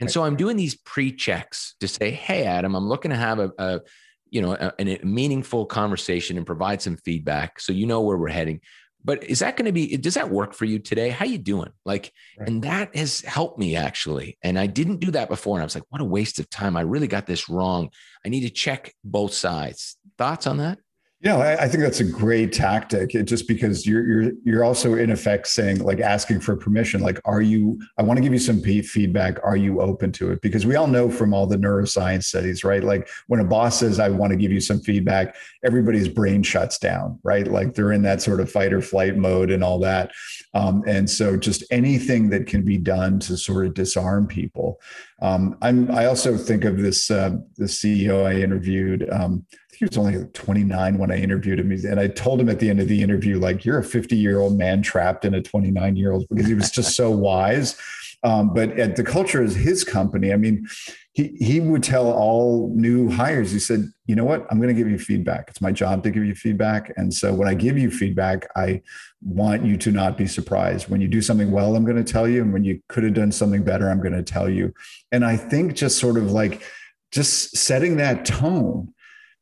[0.00, 3.52] And so I'm doing these pre-checks to say, "Hey, Adam, I'm looking to have a,
[3.58, 3.80] a
[4.28, 8.28] you know, a, a, meaningful conversation and provide some feedback, so you know where we're
[8.28, 8.60] heading."
[9.04, 11.10] But is that going to be does that work for you today?
[11.10, 11.70] How you doing?
[11.84, 12.48] Like right.
[12.48, 14.38] and that has helped me actually.
[14.42, 16.76] And i didn't do that before and i was like what a waste of time.
[16.76, 17.90] I really got this wrong.
[18.24, 19.96] I need to check both sides.
[20.16, 20.78] Thoughts on that
[21.22, 23.12] know, I, I, think that's a great tactic.
[23.16, 27.00] It, just because you're you're you're also in effect saying like asking for permission.
[27.00, 27.80] Like, are you?
[27.98, 29.40] I want to give you some feedback.
[29.42, 30.40] Are you open to it?
[30.42, 32.84] Because we all know from all the neuroscience studies, right?
[32.84, 36.78] Like when a boss says, "I want to give you some feedback," everybody's brain shuts
[36.78, 37.48] down, right?
[37.48, 40.12] Like they're in that sort of fight or flight mode and all that.
[40.54, 44.80] Um, and so, just anything that can be done to sort of disarm people.
[45.20, 45.90] Um, I'm.
[45.90, 49.08] I also think of this uh, the CEO I interviewed.
[49.10, 49.44] Um,
[49.78, 51.70] he was only 29 when I interviewed him.
[51.70, 54.40] And I told him at the end of the interview, like, you're a 50 year
[54.40, 57.76] old man trapped in a 29 year old because he was just so wise.
[58.24, 60.32] Um, but at the culture is his company.
[60.32, 60.66] I mean,
[61.12, 64.44] he, he would tell all new hires, he said, you know what?
[64.50, 65.46] I'm going to give you feedback.
[65.48, 66.92] It's my job to give you feedback.
[66.96, 68.82] And so when I give you feedback, I
[69.22, 70.88] want you to not be surprised.
[70.88, 72.42] When you do something well, I'm going to tell you.
[72.42, 74.74] And when you could have done something better, I'm going to tell you.
[75.12, 76.62] And I think just sort of like,
[77.10, 78.92] just setting that tone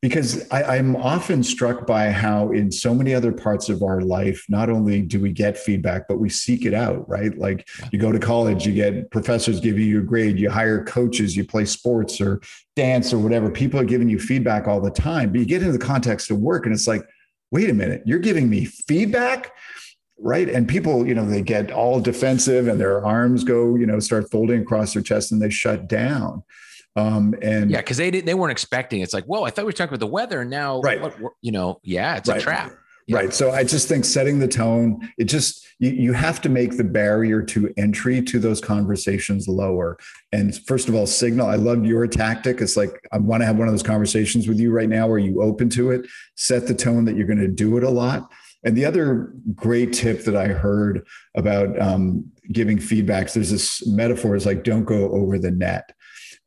[0.03, 4.45] because I, am often struck by how in so many other parts of our life
[4.49, 7.37] not only do we get feedback but we seek it out right?
[7.37, 11.35] Like you go to college you get professors giving you a grade you hire coaches
[11.35, 12.41] you play sports or
[12.75, 13.51] dance or whatever.
[13.51, 16.39] People are giving you feedback all the time but you get into the context of
[16.39, 17.03] work and it's like
[17.51, 19.53] wait a minute you're giving me feedback?
[20.19, 20.49] Right?
[20.49, 24.31] And people you know they get all defensive and their arms go you know start
[24.31, 26.43] folding across their chest and they shut down
[26.97, 29.03] um, and yeah, because they didn't, they weren't expecting.
[29.03, 31.01] It's like, whoa, I thought we were talking about the weather, and now, right?
[31.01, 32.39] What, you know, yeah, it's right.
[32.39, 32.73] a trap.
[33.07, 33.19] Yeah.
[33.19, 33.33] Right.
[33.33, 36.83] So I just think setting the tone, it just you, you have to make the
[36.83, 39.97] barrier to entry to those conversations lower.
[40.33, 41.47] And first of all, signal.
[41.47, 42.61] I loved your tactic.
[42.61, 45.09] It's like I want to have one of those conversations with you right now.
[45.09, 46.07] Are you open to it?
[46.35, 48.29] Set the tone that you're going to do it a lot.
[48.65, 51.07] And the other great tip that I heard
[51.37, 55.93] about um, giving feedbacks, there's this metaphor is like don't go over the net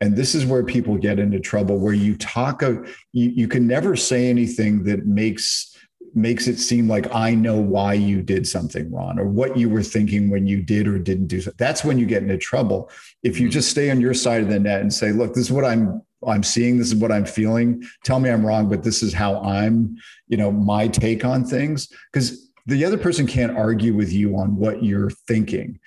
[0.02, 3.68] and this is where people get into trouble where you talk of you, you can
[3.68, 5.76] never say anything that makes
[6.16, 9.84] makes it seem like I know why you did something wrong or what you were
[9.84, 11.58] thinking when you did or didn't do something.
[11.58, 12.90] That's when you get into trouble.
[13.22, 13.54] If you mm-hmm.
[13.54, 16.02] just stay on your side of the net and say, look, this is what I'm
[16.28, 17.84] I'm seeing, this is what I'm feeling.
[18.04, 19.96] Tell me I'm wrong, but this is how I'm,
[20.28, 21.88] you know, my take on things.
[22.12, 25.80] Because the other person can't argue with you on what you're thinking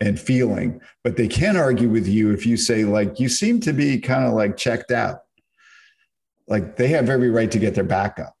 [0.00, 3.72] and feeling, but they can argue with you if you say, like, you seem to
[3.72, 5.22] be kind of like checked out.
[6.48, 8.34] Like they have every right to get their back up.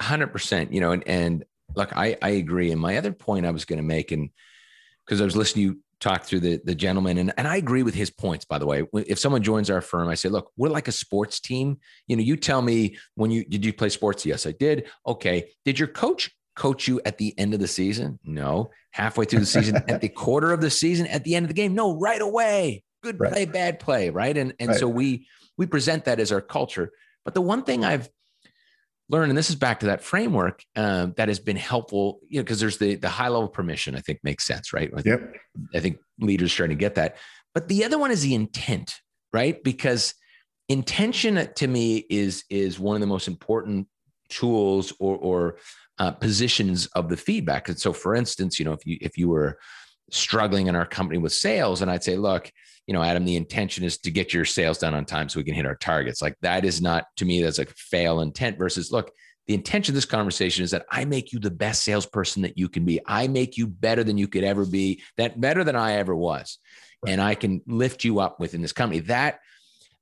[0.00, 0.72] 100%.
[0.72, 2.70] You know, and, and look, I, I agree.
[2.70, 4.30] And my other point I was going to make, and
[5.04, 7.82] because I was listening to you talk through the, the gentleman, and, and I agree
[7.82, 8.84] with his points, by the way.
[8.94, 11.78] If someone joins our firm, I say, look, we're like a sports team.
[12.06, 14.24] You know, you tell me when you did you play sports?
[14.24, 14.88] Yes, I did.
[15.06, 15.50] Okay.
[15.64, 18.18] Did your coach coach you at the end of the season?
[18.24, 18.70] No.
[18.92, 21.54] Halfway through the season, at the quarter of the season, at the end of the
[21.54, 21.74] game?
[21.74, 22.82] No, right away.
[23.02, 23.32] Good right.
[23.32, 24.36] play, bad play, right?
[24.36, 24.78] And and right.
[24.78, 26.90] so we we present that as our culture.
[27.24, 28.08] But the one thing I've
[29.08, 32.44] learned, and this is back to that framework um, that has been helpful, you know,
[32.44, 33.96] because there's the the high level permission.
[33.96, 34.90] I think makes sense, right?
[34.96, 35.36] I think, yep.
[35.74, 37.16] I think leaders trying to get that.
[37.54, 38.94] But the other one is the intent,
[39.32, 39.62] right?
[39.62, 40.14] Because
[40.68, 43.88] intention to me is is one of the most important
[44.28, 45.56] tools or or
[46.00, 47.68] uh, positions of the feedback.
[47.68, 49.58] And so, for instance, you know, if you if you were
[50.10, 52.50] struggling in our company with sales, and I'd say, look,
[52.86, 55.44] you know, Adam, the intention is to get your sales done on time so we
[55.44, 56.22] can hit our targets.
[56.22, 58.58] Like that is not to me that's a fail intent.
[58.58, 59.12] Versus, look,
[59.46, 62.70] the intention of this conversation is that I make you the best salesperson that you
[62.70, 62.98] can be.
[63.06, 65.02] I make you better than you could ever be.
[65.18, 66.58] That better than I ever was,
[67.04, 67.12] right.
[67.12, 69.00] and I can lift you up within this company.
[69.00, 69.40] That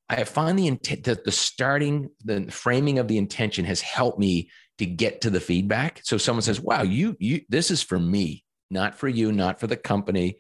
[0.08, 4.48] I find the intent, the, the starting, the framing of the intention has helped me
[4.78, 6.00] to get to the feedback.
[6.04, 9.66] So someone says, "Wow, you you this is for me, not for you, not for
[9.66, 10.36] the company."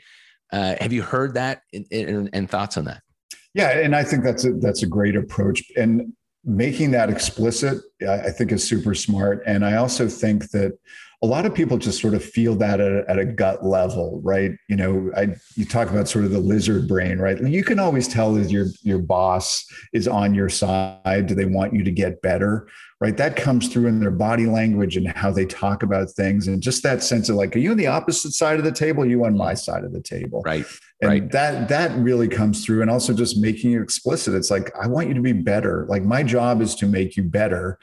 [0.52, 3.02] Uh, have you heard that and, thoughts on that?
[3.52, 6.12] Yeah, and I think that's a that's a great approach, and
[6.44, 9.42] making that explicit, I think, is super smart.
[9.46, 10.78] And I also think that
[11.20, 14.20] a lot of people just sort of feel that at a, at a gut level,
[14.22, 14.52] right?
[14.68, 17.40] You know, I you talk about sort of the lizard brain, right?
[17.42, 21.26] You can always tell that your your boss is on your side.
[21.26, 22.68] Do they want you to get better?
[23.00, 23.16] Right.
[23.16, 26.84] That comes through in their body language and how they talk about things, and just
[26.84, 29.04] that sense of like, are you on the opposite side of the table?
[29.04, 30.42] you on my side of the table?
[30.44, 30.66] Right.
[31.00, 31.32] And right.
[31.32, 34.34] that that really comes through, and also just making it explicit.
[34.34, 35.84] It's like I want you to be better.
[35.88, 37.78] Like my job is to make you better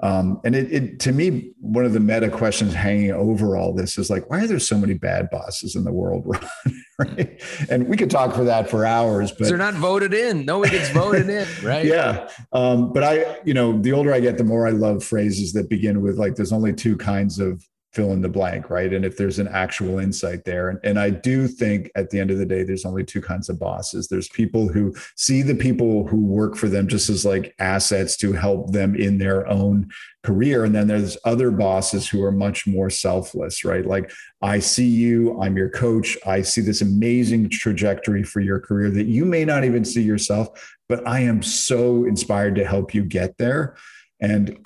[0.00, 3.98] um, and it, it, to me, one of the meta questions hanging over all this
[3.98, 6.24] is like, why are there so many bad bosses in the world?
[6.98, 7.42] right?
[7.68, 10.44] And we could talk for that for hours, but they're not voted in.
[10.44, 11.84] No one gets voted in, right?
[11.84, 12.28] Yeah.
[12.52, 15.68] Um, but I, you know, the older I get, the more I love phrases that
[15.68, 18.92] begin with like, there's only two kinds of fill in the blank, right?
[18.92, 20.68] And if there's an actual insight there.
[20.68, 23.48] And, and I do think at the end of the day, there's only two kinds
[23.48, 24.08] of bosses.
[24.08, 28.32] There's people who see the people who work for them just as like assets to
[28.32, 29.88] help them in their own
[30.22, 30.64] career.
[30.64, 33.86] And then there's other bosses who are much more selfless, right?
[33.86, 38.90] Like, I see you, I'm your coach, I see this amazing trajectory for your career
[38.90, 43.04] that you may not even see yourself, but I am so inspired to help you
[43.04, 43.76] get there.
[44.20, 44.58] And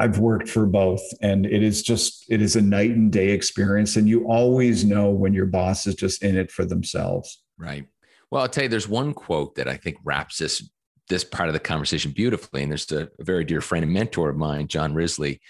[0.00, 3.96] I've worked for both and it is just it is a night and day experience
[3.96, 7.42] and you always know when your boss is just in it for themselves.
[7.58, 7.86] Right.
[8.30, 10.66] Well, I'll tell you there's one quote that I think wraps this
[11.10, 14.30] this part of the conversation beautifully and there's a, a very dear friend and mentor
[14.30, 15.42] of mine, John Risley,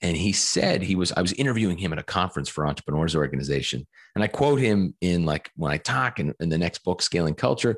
[0.00, 3.88] and he said he was I was interviewing him at a conference for entrepreneurs organization
[4.14, 7.34] and I quote him in like when I talk in, in the next book Scaling
[7.34, 7.76] Culture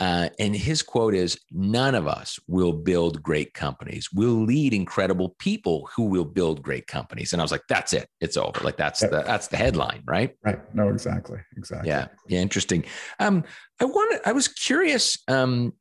[0.00, 4.08] uh, and his quote is None of us will build great companies.
[4.12, 7.32] We'll lead incredible people who will build great companies.
[7.32, 8.08] And I was like, That's it.
[8.20, 8.60] It's over.
[8.62, 10.34] Like, that's the, that's the headline, right?
[10.44, 10.74] Right.
[10.74, 11.38] No, exactly.
[11.56, 11.88] Exactly.
[11.88, 12.08] Yeah.
[12.28, 12.40] Yeah.
[12.40, 12.84] Interesting.
[13.20, 13.44] Um,
[13.80, 15.18] I wanted, I was curious.
[15.28, 15.74] Um,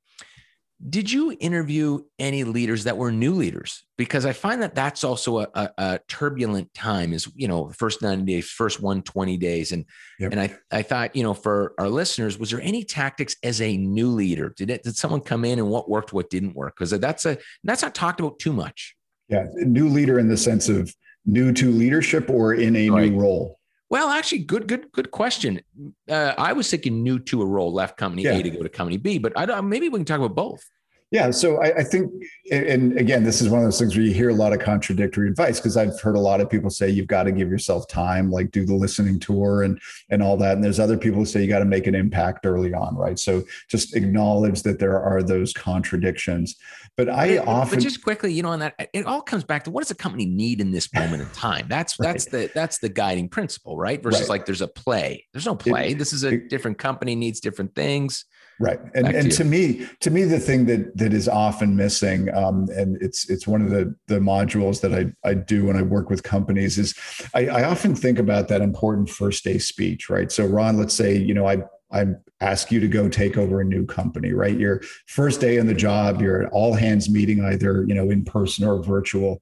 [0.90, 3.86] did you interview any leaders that were new leaders?
[3.98, 7.14] Because I find that that's also a, a, a turbulent time.
[7.14, 9.86] Is you know, the first ninety days, first one twenty days, and
[10.20, 10.32] yep.
[10.32, 13.78] and I I thought you know for our listeners, was there any tactics as a
[13.78, 14.54] new leader?
[14.58, 16.76] Did it did someone come in and what worked, what didn't work?
[16.76, 18.96] Because that's a that's not talked about too much.
[19.30, 20.94] Yeah, new leader in the sense of
[21.26, 23.12] new to leadership or in a right.
[23.12, 23.60] new role.
[23.94, 25.62] Well, actually, good, good, good question.
[26.10, 28.32] Uh, I was thinking new to a role, left company yeah.
[28.32, 30.66] A to go to company B, but I don't, maybe we can talk about both.
[31.14, 32.12] Yeah, so I, I, think,
[32.52, 35.28] and again, this is one of those things where you hear a lot of contradictory
[35.28, 38.32] advice because I've heard a lot of people say you've got to give yourself time,
[38.32, 40.56] like do the listening tour and and all that.
[40.56, 43.20] And there's other people who say you got to make an impact early on, right?
[43.20, 46.56] So just acknowledge that there are those contradictions.
[46.98, 49.66] But I but, often, but just quickly, you know, on that, it all comes back
[49.66, 51.68] to what does a company need in this moment in time?
[51.70, 52.08] That's right.
[52.08, 54.02] that's the that's the guiding principle, right?
[54.02, 54.30] Versus right.
[54.30, 55.28] like there's a play.
[55.32, 55.92] There's no play.
[55.92, 58.26] It, this is a it, different company needs different things
[58.60, 58.80] Right.
[58.94, 62.68] And and to, to, me, to me, the thing that that is often missing, um,
[62.76, 66.10] and it's it's one of the the modules that I I do when I work
[66.10, 66.94] with companies is
[67.34, 70.32] I, I often think about that important first day speech, right?
[70.32, 72.08] So Ron, let's say, you know, I I
[72.42, 74.58] ask you to go take over a new company, right?
[74.58, 78.24] Your first day in the job, you're at all hands meeting, either you know in
[78.24, 79.42] person or virtual,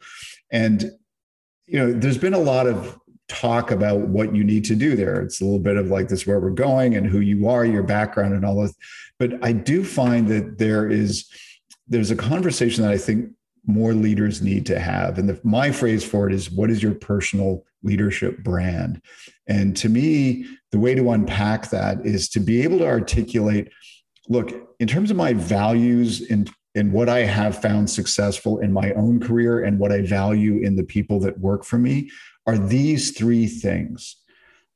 [0.51, 0.89] and
[1.67, 2.97] you know there's been a lot of
[3.31, 5.21] talk about what you need to do there.
[5.21, 7.83] It's a little bit of like this where we're going and who you are, your
[7.83, 8.75] background, and all this.
[9.17, 11.29] But I do find that there is
[11.87, 13.31] there's a conversation that I think
[13.65, 15.17] more leaders need to have.
[15.17, 19.01] And the, my phrase for it is, what is your personal leadership brand?
[19.47, 23.71] And to me, the way to unpack that is to be able to articulate,
[24.27, 28.93] look, in terms of my values and and what I have found successful in my
[28.93, 32.09] own career and what I value in the people that work for me,
[32.47, 34.17] are these three things.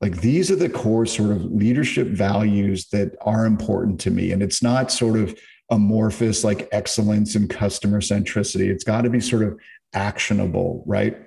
[0.01, 4.31] Like these are the core sort of leadership values that are important to me.
[4.31, 5.37] And it's not sort of
[5.71, 8.69] amorphous like excellence and customer centricity.
[8.69, 9.57] It's got to be sort of
[9.93, 11.17] actionable, right?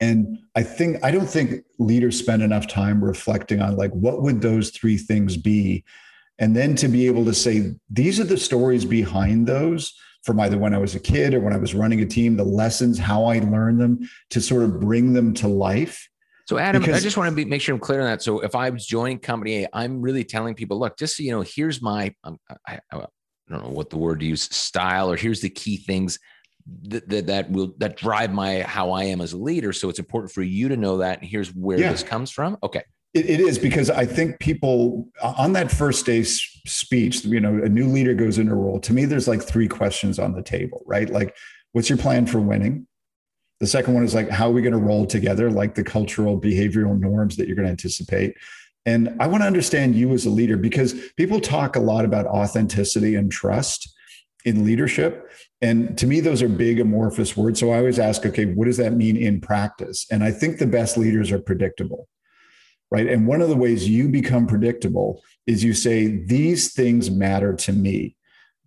[0.00, 4.42] And I think I don't think leaders spend enough time reflecting on like what would
[4.42, 5.84] those three things be
[6.38, 9.94] and then to be able to say these are the stories behind those
[10.26, 12.44] from either when I was a kid or when I was running a team, the
[12.44, 16.08] lessons, how I learned them to sort of bring them to life.
[16.46, 18.22] So, Adam, because, I just want to be, make sure I'm clear on that.
[18.22, 21.30] So, if I was joining company A, I'm really telling people, look, just so you
[21.30, 23.06] know, here's my, um, I, I,
[23.48, 26.18] don't know what the word to use, style, or here's the key things
[26.88, 29.72] that, that, that will that drive my how I am as a leader.
[29.72, 31.20] So, it's important for you to know that.
[31.20, 31.90] And here's where yeah.
[31.90, 32.58] this comes from.
[32.62, 32.82] Okay.
[33.16, 37.68] It, it is because I think people on that first day speech, you know, a
[37.68, 38.78] new leader goes into role.
[38.80, 41.08] To me, there's like three questions on the table, right?
[41.08, 41.34] Like,
[41.72, 42.86] what's your plan for winning?
[43.60, 46.38] The second one is like, how are we going to roll together, like the cultural
[46.38, 48.36] behavioral norms that you're going to anticipate?
[48.84, 52.26] And I want to understand you as a leader because people talk a lot about
[52.26, 53.96] authenticity and trust
[54.44, 55.32] in leadership.
[55.62, 57.60] And to me, those are big amorphous words.
[57.60, 60.06] So I always ask, okay, what does that mean in practice?
[60.10, 62.08] And I think the best leaders are predictable
[62.90, 63.06] right?
[63.06, 67.72] And one of the ways you become predictable is you say, These things matter to
[67.72, 68.16] me.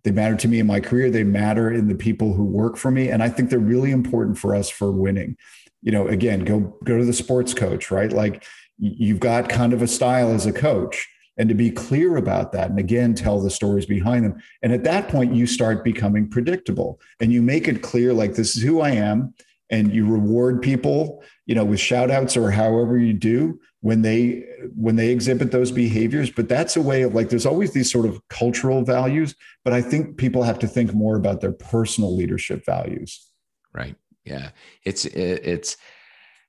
[0.02, 1.10] They matter to me in my career.
[1.10, 3.08] They matter in the people who work for me.
[3.08, 5.36] And I think they're really important for us for winning.
[5.82, 8.12] You know, again, go go to the sports coach, right?
[8.12, 8.44] Like
[8.78, 11.08] you've got kind of a style as a coach.
[11.36, 14.42] And to be clear about that, and again, tell the stories behind them.
[14.62, 18.56] And at that point, you start becoming predictable and you make it clear like, this
[18.56, 19.32] is who I am.
[19.70, 24.44] And you reward people, you know, with shout outs or however you do when they
[24.74, 26.30] when they exhibit those behaviors.
[26.30, 29.82] But that's a way of like there's always these sort of cultural values but i
[29.82, 33.26] think people have to think more about their personal leadership values.
[33.72, 33.96] Right.
[34.24, 34.50] Yeah.
[34.84, 35.76] It's it's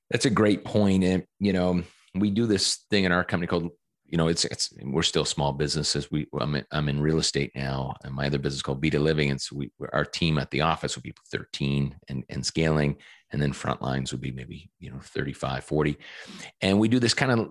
[0.10, 1.04] that's a great point.
[1.04, 1.84] And you know
[2.16, 3.70] we do this thing in our company called
[4.12, 6.12] you know it's it's we're still small businesses.
[6.12, 9.32] We i'm in, I'm in real estate now and my other business called beta living
[9.32, 12.98] and so we our team at the office would be 13 and and scaling
[13.32, 15.98] and then front lines would be maybe you know 35 40
[16.60, 17.50] and we do this kind of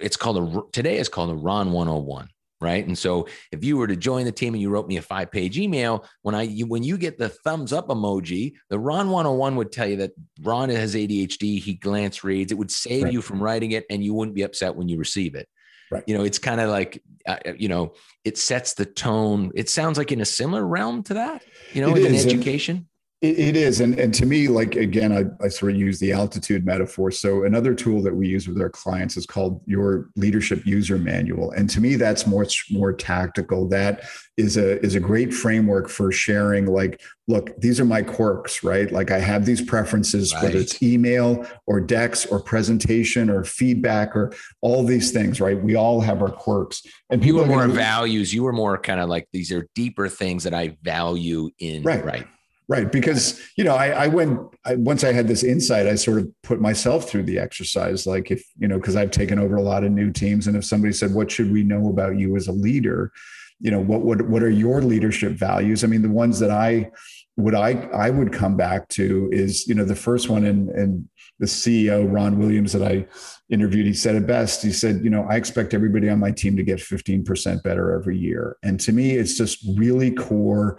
[0.00, 2.28] it's called a today it's called a ron 101
[2.62, 2.86] right?
[2.86, 5.30] And so if you were to join the team and you wrote me a five
[5.30, 9.56] page email when i you, when you get the thumbs up emoji the ron 101
[9.56, 13.12] would tell you that ron has adhd he glance reads it would save right.
[13.14, 15.48] you from writing it and you wouldn't be upset when you receive it
[15.90, 16.04] Right.
[16.06, 19.50] You know, it's kind of like, uh, you know, it sets the tone.
[19.54, 22.26] It sounds like in a similar realm to that, you know, it in is.
[22.26, 22.88] education.
[23.22, 23.80] It, it is.
[23.80, 27.10] And, and to me, like, again, I, I sort of use the altitude metaphor.
[27.10, 31.50] So another tool that we use with our clients is called your leadership user manual.
[31.50, 33.68] And to me, that's much more tactical.
[33.68, 34.04] That
[34.38, 38.90] is a, is a great framework for sharing like, look, these are my quirks, right?
[38.90, 40.44] Like I have these preferences, right.
[40.44, 45.62] whether it's email or decks or presentation or feedback or all these things, right?
[45.62, 46.82] We all have our quirks.
[47.10, 48.32] And people you were more values.
[48.32, 52.02] You were more kind of like, these are deeper things that I value in, right.
[52.02, 52.26] right
[52.70, 52.92] Right.
[52.92, 56.30] Because, you know, I, I went, I, once I had this insight, I sort of
[56.44, 58.06] put myself through the exercise.
[58.06, 60.46] Like if, you know, because I've taken over a lot of new teams.
[60.46, 63.10] And if somebody said, what should we know about you as a leader?
[63.58, 65.82] You know, what, what, what are your leadership values?
[65.82, 66.92] I mean, the ones that I,
[67.36, 71.08] would I, I would come back to is, you know, the first one and, and
[71.40, 73.04] the CEO, Ron Williams, that I
[73.52, 74.62] interviewed, he said it best.
[74.62, 78.16] He said, you know, I expect everybody on my team to get 15% better every
[78.16, 78.58] year.
[78.62, 80.78] And to me, it's just really core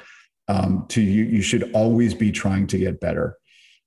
[0.52, 3.38] um, to you you should always be trying to get better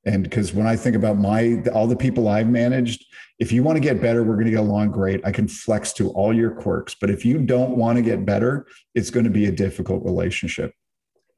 [0.07, 3.05] and because when i think about my all the people i've managed
[3.39, 5.93] if you want to get better we're going to get along great i can flex
[5.93, 9.31] to all your quirks but if you don't want to get better it's going to
[9.31, 10.73] be a difficult relationship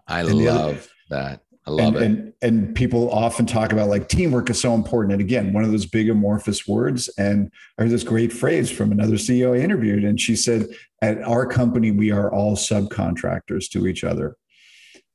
[0.07, 2.03] i and love other, that I love and, it.
[2.03, 5.15] And, and people often talk about like teamwork is so important.
[5.15, 7.09] And again, one of those big amorphous words.
[7.19, 10.05] And I heard this great phrase from another CEO I interviewed.
[10.05, 10.69] And she said,
[11.03, 14.37] at our company, we are all subcontractors to each other.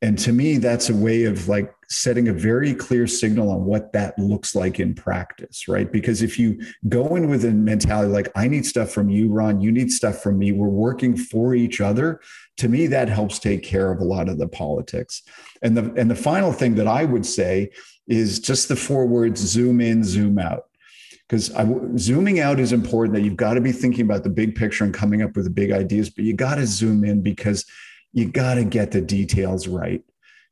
[0.04, 3.94] And to me, that's a way of like setting a very clear signal on what
[3.94, 5.92] that looks like in practice, right?
[5.92, 9.62] Because if you go in with a mentality like, I need stuff from you, Ron,
[9.62, 12.20] you need stuff from me, we're working for each other,
[12.58, 15.22] to me, that helps take care of a lot of the politics.
[15.62, 17.70] And the, and the final thing that I would say
[18.08, 20.64] is just the four words zoom in, zoom out
[21.30, 21.52] because
[21.98, 24.94] zooming out is important that you've got to be thinking about the big picture and
[24.94, 27.66] coming up with the big ideas but you got to zoom in because
[28.14, 30.04] you got to get the details right.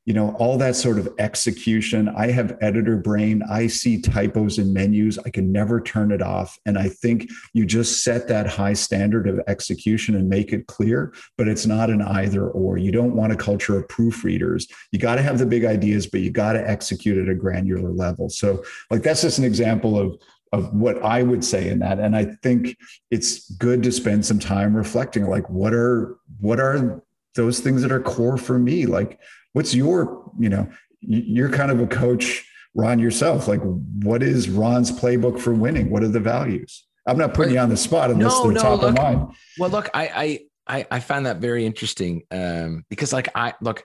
[0.05, 4.73] You know all that sort of execution i have editor brain i see typos in
[4.73, 6.57] menus i can never turn it off.
[6.65, 11.13] And i think you just set that high standard of execution and make it clear
[11.37, 12.79] but it's not an either or.
[12.79, 14.71] You don't want a culture of proofreaders.
[14.91, 17.91] You got to have the big ideas but you got to execute at a granular
[17.91, 18.29] level.
[18.29, 20.17] So like that's just an example of
[20.51, 21.99] of what I would say in that.
[21.99, 22.75] And I think
[23.11, 27.03] it's good to spend some time reflecting like what are what are
[27.35, 28.85] those things that are core for me.
[28.85, 29.19] Like
[29.53, 30.69] what's your you know
[31.01, 33.47] you're kind of a coach ron yourself.
[33.47, 35.89] Like what is ron's playbook for winning?
[35.89, 36.85] What are the values?
[37.07, 39.31] I'm not putting you on the spot unless no, they're no, top look, of mind.
[39.57, 43.83] well look i i i find that very interesting um because like i look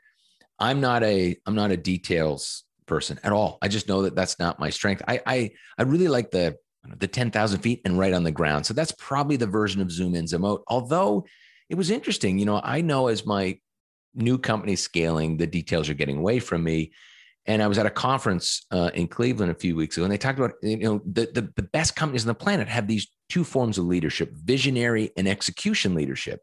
[0.59, 3.59] i'm not a i'm not a details person at all.
[3.63, 5.03] I just know that that's not my strength.
[5.07, 6.57] I i i really like the
[6.99, 8.67] the 10,000 feet and right on the ground.
[8.67, 10.63] So that's probably the version of zoom in, zoom out.
[10.69, 11.25] Although
[11.69, 12.39] it was interesting.
[12.39, 13.59] You know, I know as my
[14.15, 16.93] new company scaling, the details are getting away from me.
[17.47, 20.17] And I was at a conference uh, in Cleveland a few weeks ago, and they
[20.17, 23.45] talked about you know the, the the best companies on the planet have these two
[23.45, 26.41] forms of leadership: visionary and execution leadership.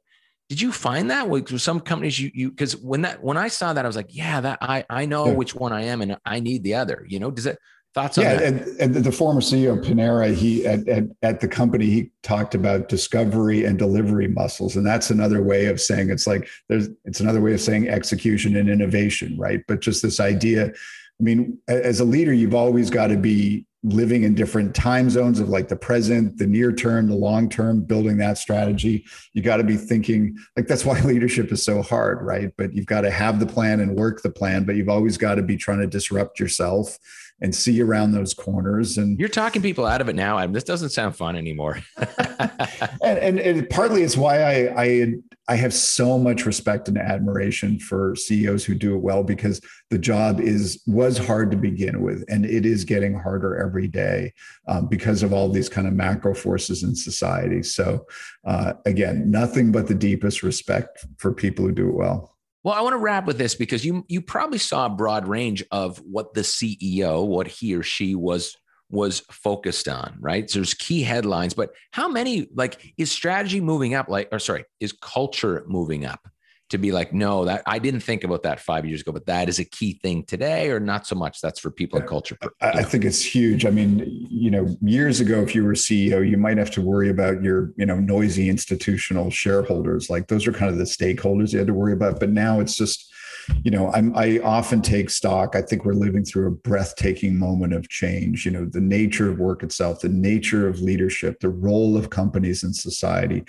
[0.47, 3.73] Did you find that with some companies you you because when that when I saw
[3.73, 5.33] that I was like, yeah, that I I know yeah.
[5.33, 7.03] which one I am and I need the other.
[7.07, 7.57] You know, does it
[7.93, 8.43] Thoughts on yeah, that?
[8.43, 12.55] And, and the former CEO of Panera, he at, at, at the company, he talked
[12.55, 17.19] about discovery and delivery muscles, and that's another way of saying it's like there's it's
[17.19, 19.61] another way of saying execution and innovation, right?
[19.67, 20.67] But just this idea.
[20.67, 25.39] I mean, as a leader, you've always got to be living in different time zones
[25.39, 29.03] of like the present, the near term, the long term, building that strategy.
[29.33, 32.51] You got to be thinking like that's why leadership is so hard, right?
[32.57, 35.35] But you've got to have the plan and work the plan, but you've always got
[35.35, 36.97] to be trying to disrupt yourself
[37.41, 38.97] and see around those corners.
[38.97, 40.37] And you're talking people out of it now.
[40.37, 40.53] Adam.
[40.53, 41.79] This doesn't sound fun anymore.
[41.97, 45.13] and, and, and, partly it's why I, I
[45.47, 49.97] I have so much respect and admiration for CEOs who do it well because the
[49.97, 54.33] job is was hard to begin with, and it is getting harder every day
[54.67, 57.63] um, because of all these kind of macro forces in society.
[57.63, 58.05] So
[58.45, 62.30] uh, again, nothing but the deepest respect for people who do it well.
[62.63, 65.63] Well, I want to wrap with this because you you probably saw a broad range
[65.71, 68.55] of what the CEO, what he or she was
[68.89, 70.49] was focused on, right?
[70.49, 74.65] So there's key headlines, but how many like is strategy moving up like or sorry,
[74.79, 76.30] is culture moving up?
[76.71, 79.47] To be like, no, that I didn't think about that five years ago, but that
[79.47, 81.41] is a key thing today, or not so much.
[81.41, 82.37] That's for people in culture.
[82.61, 83.65] I, I think it's huge.
[83.65, 87.09] I mean, you know, years ago, if you were CEO, you might have to worry
[87.09, 90.09] about your, you know, noisy institutional shareholders.
[90.09, 92.19] Like those are kind of the stakeholders you had to worry about.
[92.19, 93.11] But now it's just
[93.63, 95.55] you know, I'm, I often take stock.
[95.55, 98.45] I think we're living through a breathtaking moment of change.
[98.45, 102.63] You know, the nature of work itself, the nature of leadership, the role of companies
[102.63, 103.43] in society.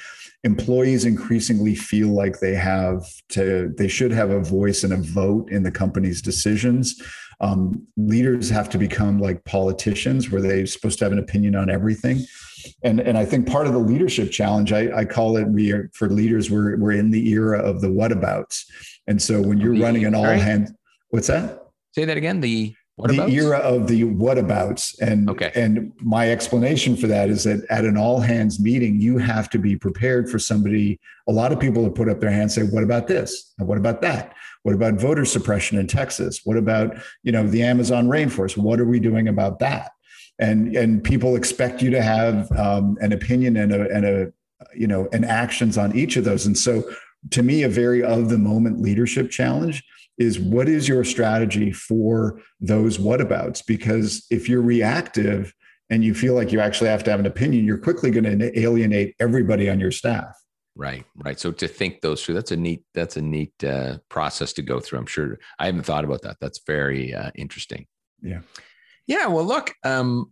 [0.44, 5.50] Employees increasingly feel like they have to, they should have a voice and a vote
[5.50, 7.00] in the company's decisions.
[7.40, 11.70] Um, leaders have to become like politicians, where they're supposed to have an opinion on
[11.70, 12.24] everything.
[12.84, 15.90] And, and I think part of the leadership challenge, I, I call it, we are
[15.94, 18.64] for leaders, we're, we're in the era of the whatabouts
[19.06, 20.72] and so when you're the, running an all hands,
[21.10, 21.66] what's that?
[21.92, 22.40] Say that again.
[22.40, 24.98] The the era of the whatabouts.
[25.00, 25.50] And okay.
[25.54, 29.58] and my explanation for that is that at an all hands meeting, you have to
[29.58, 31.00] be prepared for somebody.
[31.28, 33.54] A lot of people have put up their hands, say, "What about this?
[33.58, 34.34] And what about that?
[34.62, 36.42] What about voter suppression in Texas?
[36.44, 38.56] What about you know the Amazon rainforest?
[38.56, 39.92] What are we doing about that?"
[40.38, 44.32] And and people expect you to have um, an opinion and a and a
[44.76, 46.46] you know and actions on each of those.
[46.46, 46.84] And so
[47.30, 49.84] to me, a very of the moment leadership challenge
[50.18, 53.64] is what is your strategy for those whatabouts?
[53.66, 55.54] Because if you're reactive
[55.90, 58.58] and you feel like you actually have to have an opinion, you're quickly going to
[58.58, 60.36] alienate everybody on your staff.
[60.74, 61.38] Right, right.
[61.38, 64.80] So to think those through, that's a neat, that's a neat uh, process to go
[64.80, 65.00] through.
[65.00, 66.38] I'm sure I haven't thought about that.
[66.40, 67.86] That's very uh, interesting.
[68.22, 68.40] Yeah,
[69.06, 69.26] yeah.
[69.26, 70.30] Well, look, um,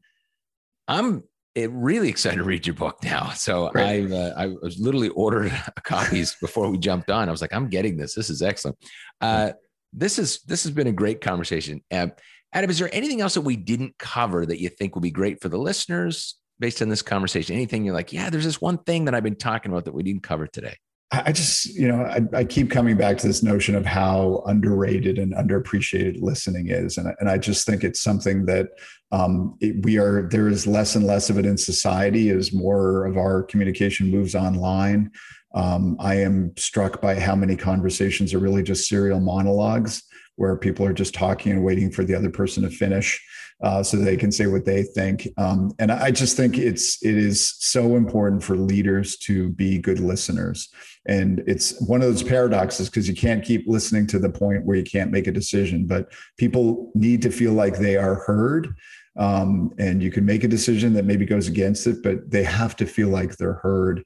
[0.88, 1.24] I'm
[1.54, 3.32] it, really excited to read your book now.
[3.34, 5.52] So I uh, I was literally ordered
[5.84, 7.28] copies before we jumped on.
[7.28, 8.14] I was like, I'm getting this.
[8.14, 8.76] This is excellent.
[9.20, 9.52] Uh,
[9.92, 11.82] this is this has been a great conversation.
[11.90, 12.08] Uh,
[12.52, 15.40] Adam, is there anything else that we didn't cover that you think will be great
[15.40, 17.54] for the listeners based on this conversation?
[17.54, 20.02] Anything you're like, yeah, there's this one thing that I've been talking about that we
[20.02, 20.76] didn't cover today?
[21.12, 25.18] I just, you know, I, I, keep coming back to this notion of how underrated
[25.18, 28.68] and underappreciated listening is, and and I just think it's something that
[29.10, 30.28] um, it, we are.
[30.28, 34.36] There is less and less of it in society as more of our communication moves
[34.36, 35.10] online.
[35.52, 40.04] Um, I am struck by how many conversations are really just serial monologues
[40.40, 43.22] where people are just talking and waiting for the other person to finish
[43.62, 45.28] uh, so they can say what they think.
[45.36, 50.00] Um, and I just think it's it is so important for leaders to be good
[50.00, 50.70] listeners.
[51.06, 54.76] And it's one of those paradoxes because you can't keep listening to the point where
[54.76, 58.74] you can't make a decision, but people need to feel like they are heard.
[59.18, 62.76] Um, and you can make a decision that maybe goes against it, but they have
[62.76, 64.04] to feel like they're heard.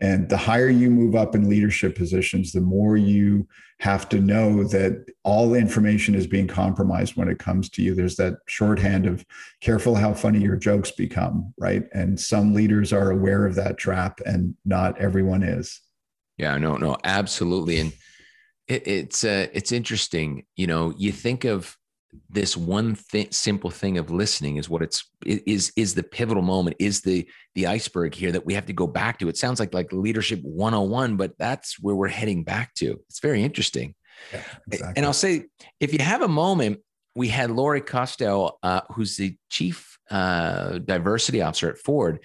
[0.00, 3.48] And the higher you move up in leadership positions, the more you
[3.80, 7.94] have to know that all information is being compromised when it comes to you.
[7.94, 9.24] There's that shorthand of
[9.60, 11.84] careful how funny your jokes become, right?
[11.92, 15.80] And some leaders are aware of that trap, and not everyone is.
[16.38, 17.78] Yeah, no, no, absolutely.
[17.78, 17.92] And
[18.68, 20.46] it, it's uh, it's interesting.
[20.56, 21.76] You know, you think of
[22.28, 26.76] this one thing, simple thing of listening is what it's is is the pivotal moment
[26.78, 29.28] is the the iceberg here that we have to go back to.
[29.28, 33.00] It sounds like like leadership 101 but that's where we're heading back to.
[33.08, 33.94] It's very interesting.
[34.32, 34.94] Yeah, exactly.
[34.96, 35.46] and i'll say
[35.80, 36.78] if you have a moment
[37.16, 42.20] we had lori costello uh, who's the chief uh, diversity officer at ford.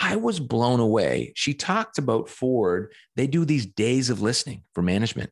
[0.00, 1.32] I was blown away.
[1.34, 2.92] She talked about ford.
[3.16, 5.30] They do these days of listening for management.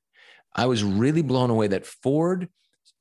[0.55, 2.49] I was really blown away that ford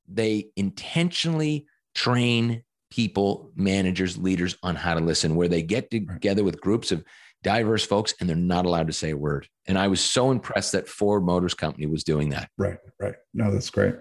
[0.07, 6.61] they intentionally train people, managers, leaders on how to listen, where they get together with
[6.61, 7.03] groups of
[7.43, 9.47] diverse folks and they're not allowed to say a word.
[9.67, 12.49] And I was so impressed that Ford Motors Company was doing that.
[12.57, 13.15] Right, right.
[13.33, 13.95] No, that's great.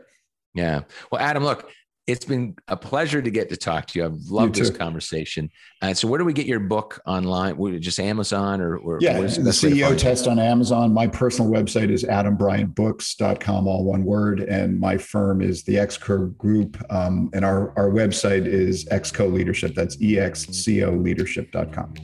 [0.55, 0.83] Yeah.
[1.11, 1.69] Well, Adam, look,
[2.07, 4.05] it's been a pleasure to get to talk to you.
[4.05, 5.51] I've loved you this conversation.
[5.81, 7.81] Uh, so, where do we get your book online?
[7.81, 10.93] Just Amazon or, or yeah, the, the CEO test on Amazon.
[10.93, 14.41] My personal website is adambryantbooks.com, all one word.
[14.41, 16.83] And my firm is the ExCo Group.
[16.91, 19.75] Um, and our, our website is ExCo Leadership.
[19.75, 21.95] That's EXCO leadership.com.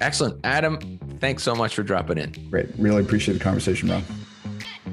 [0.00, 0.40] Excellent.
[0.44, 0.78] Adam,
[1.20, 2.32] thanks so much for dropping in.
[2.50, 2.68] Great.
[2.78, 4.02] Really appreciate the conversation, Rob.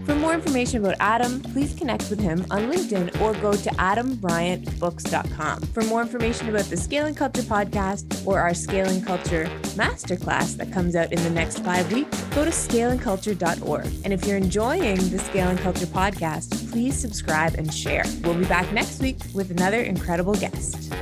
[0.05, 5.61] For more information about Adam, please connect with him on LinkedIn or go to adambryantbooks.com.
[5.61, 9.45] For more information about the Scaling Culture podcast or our Scaling Culture
[9.75, 13.87] masterclass that comes out in the next five weeks, go to scalingculture.org.
[14.03, 18.03] And if you're enjoying the Scaling Culture podcast, please subscribe and share.
[18.23, 20.93] We'll be back next week with another incredible guest.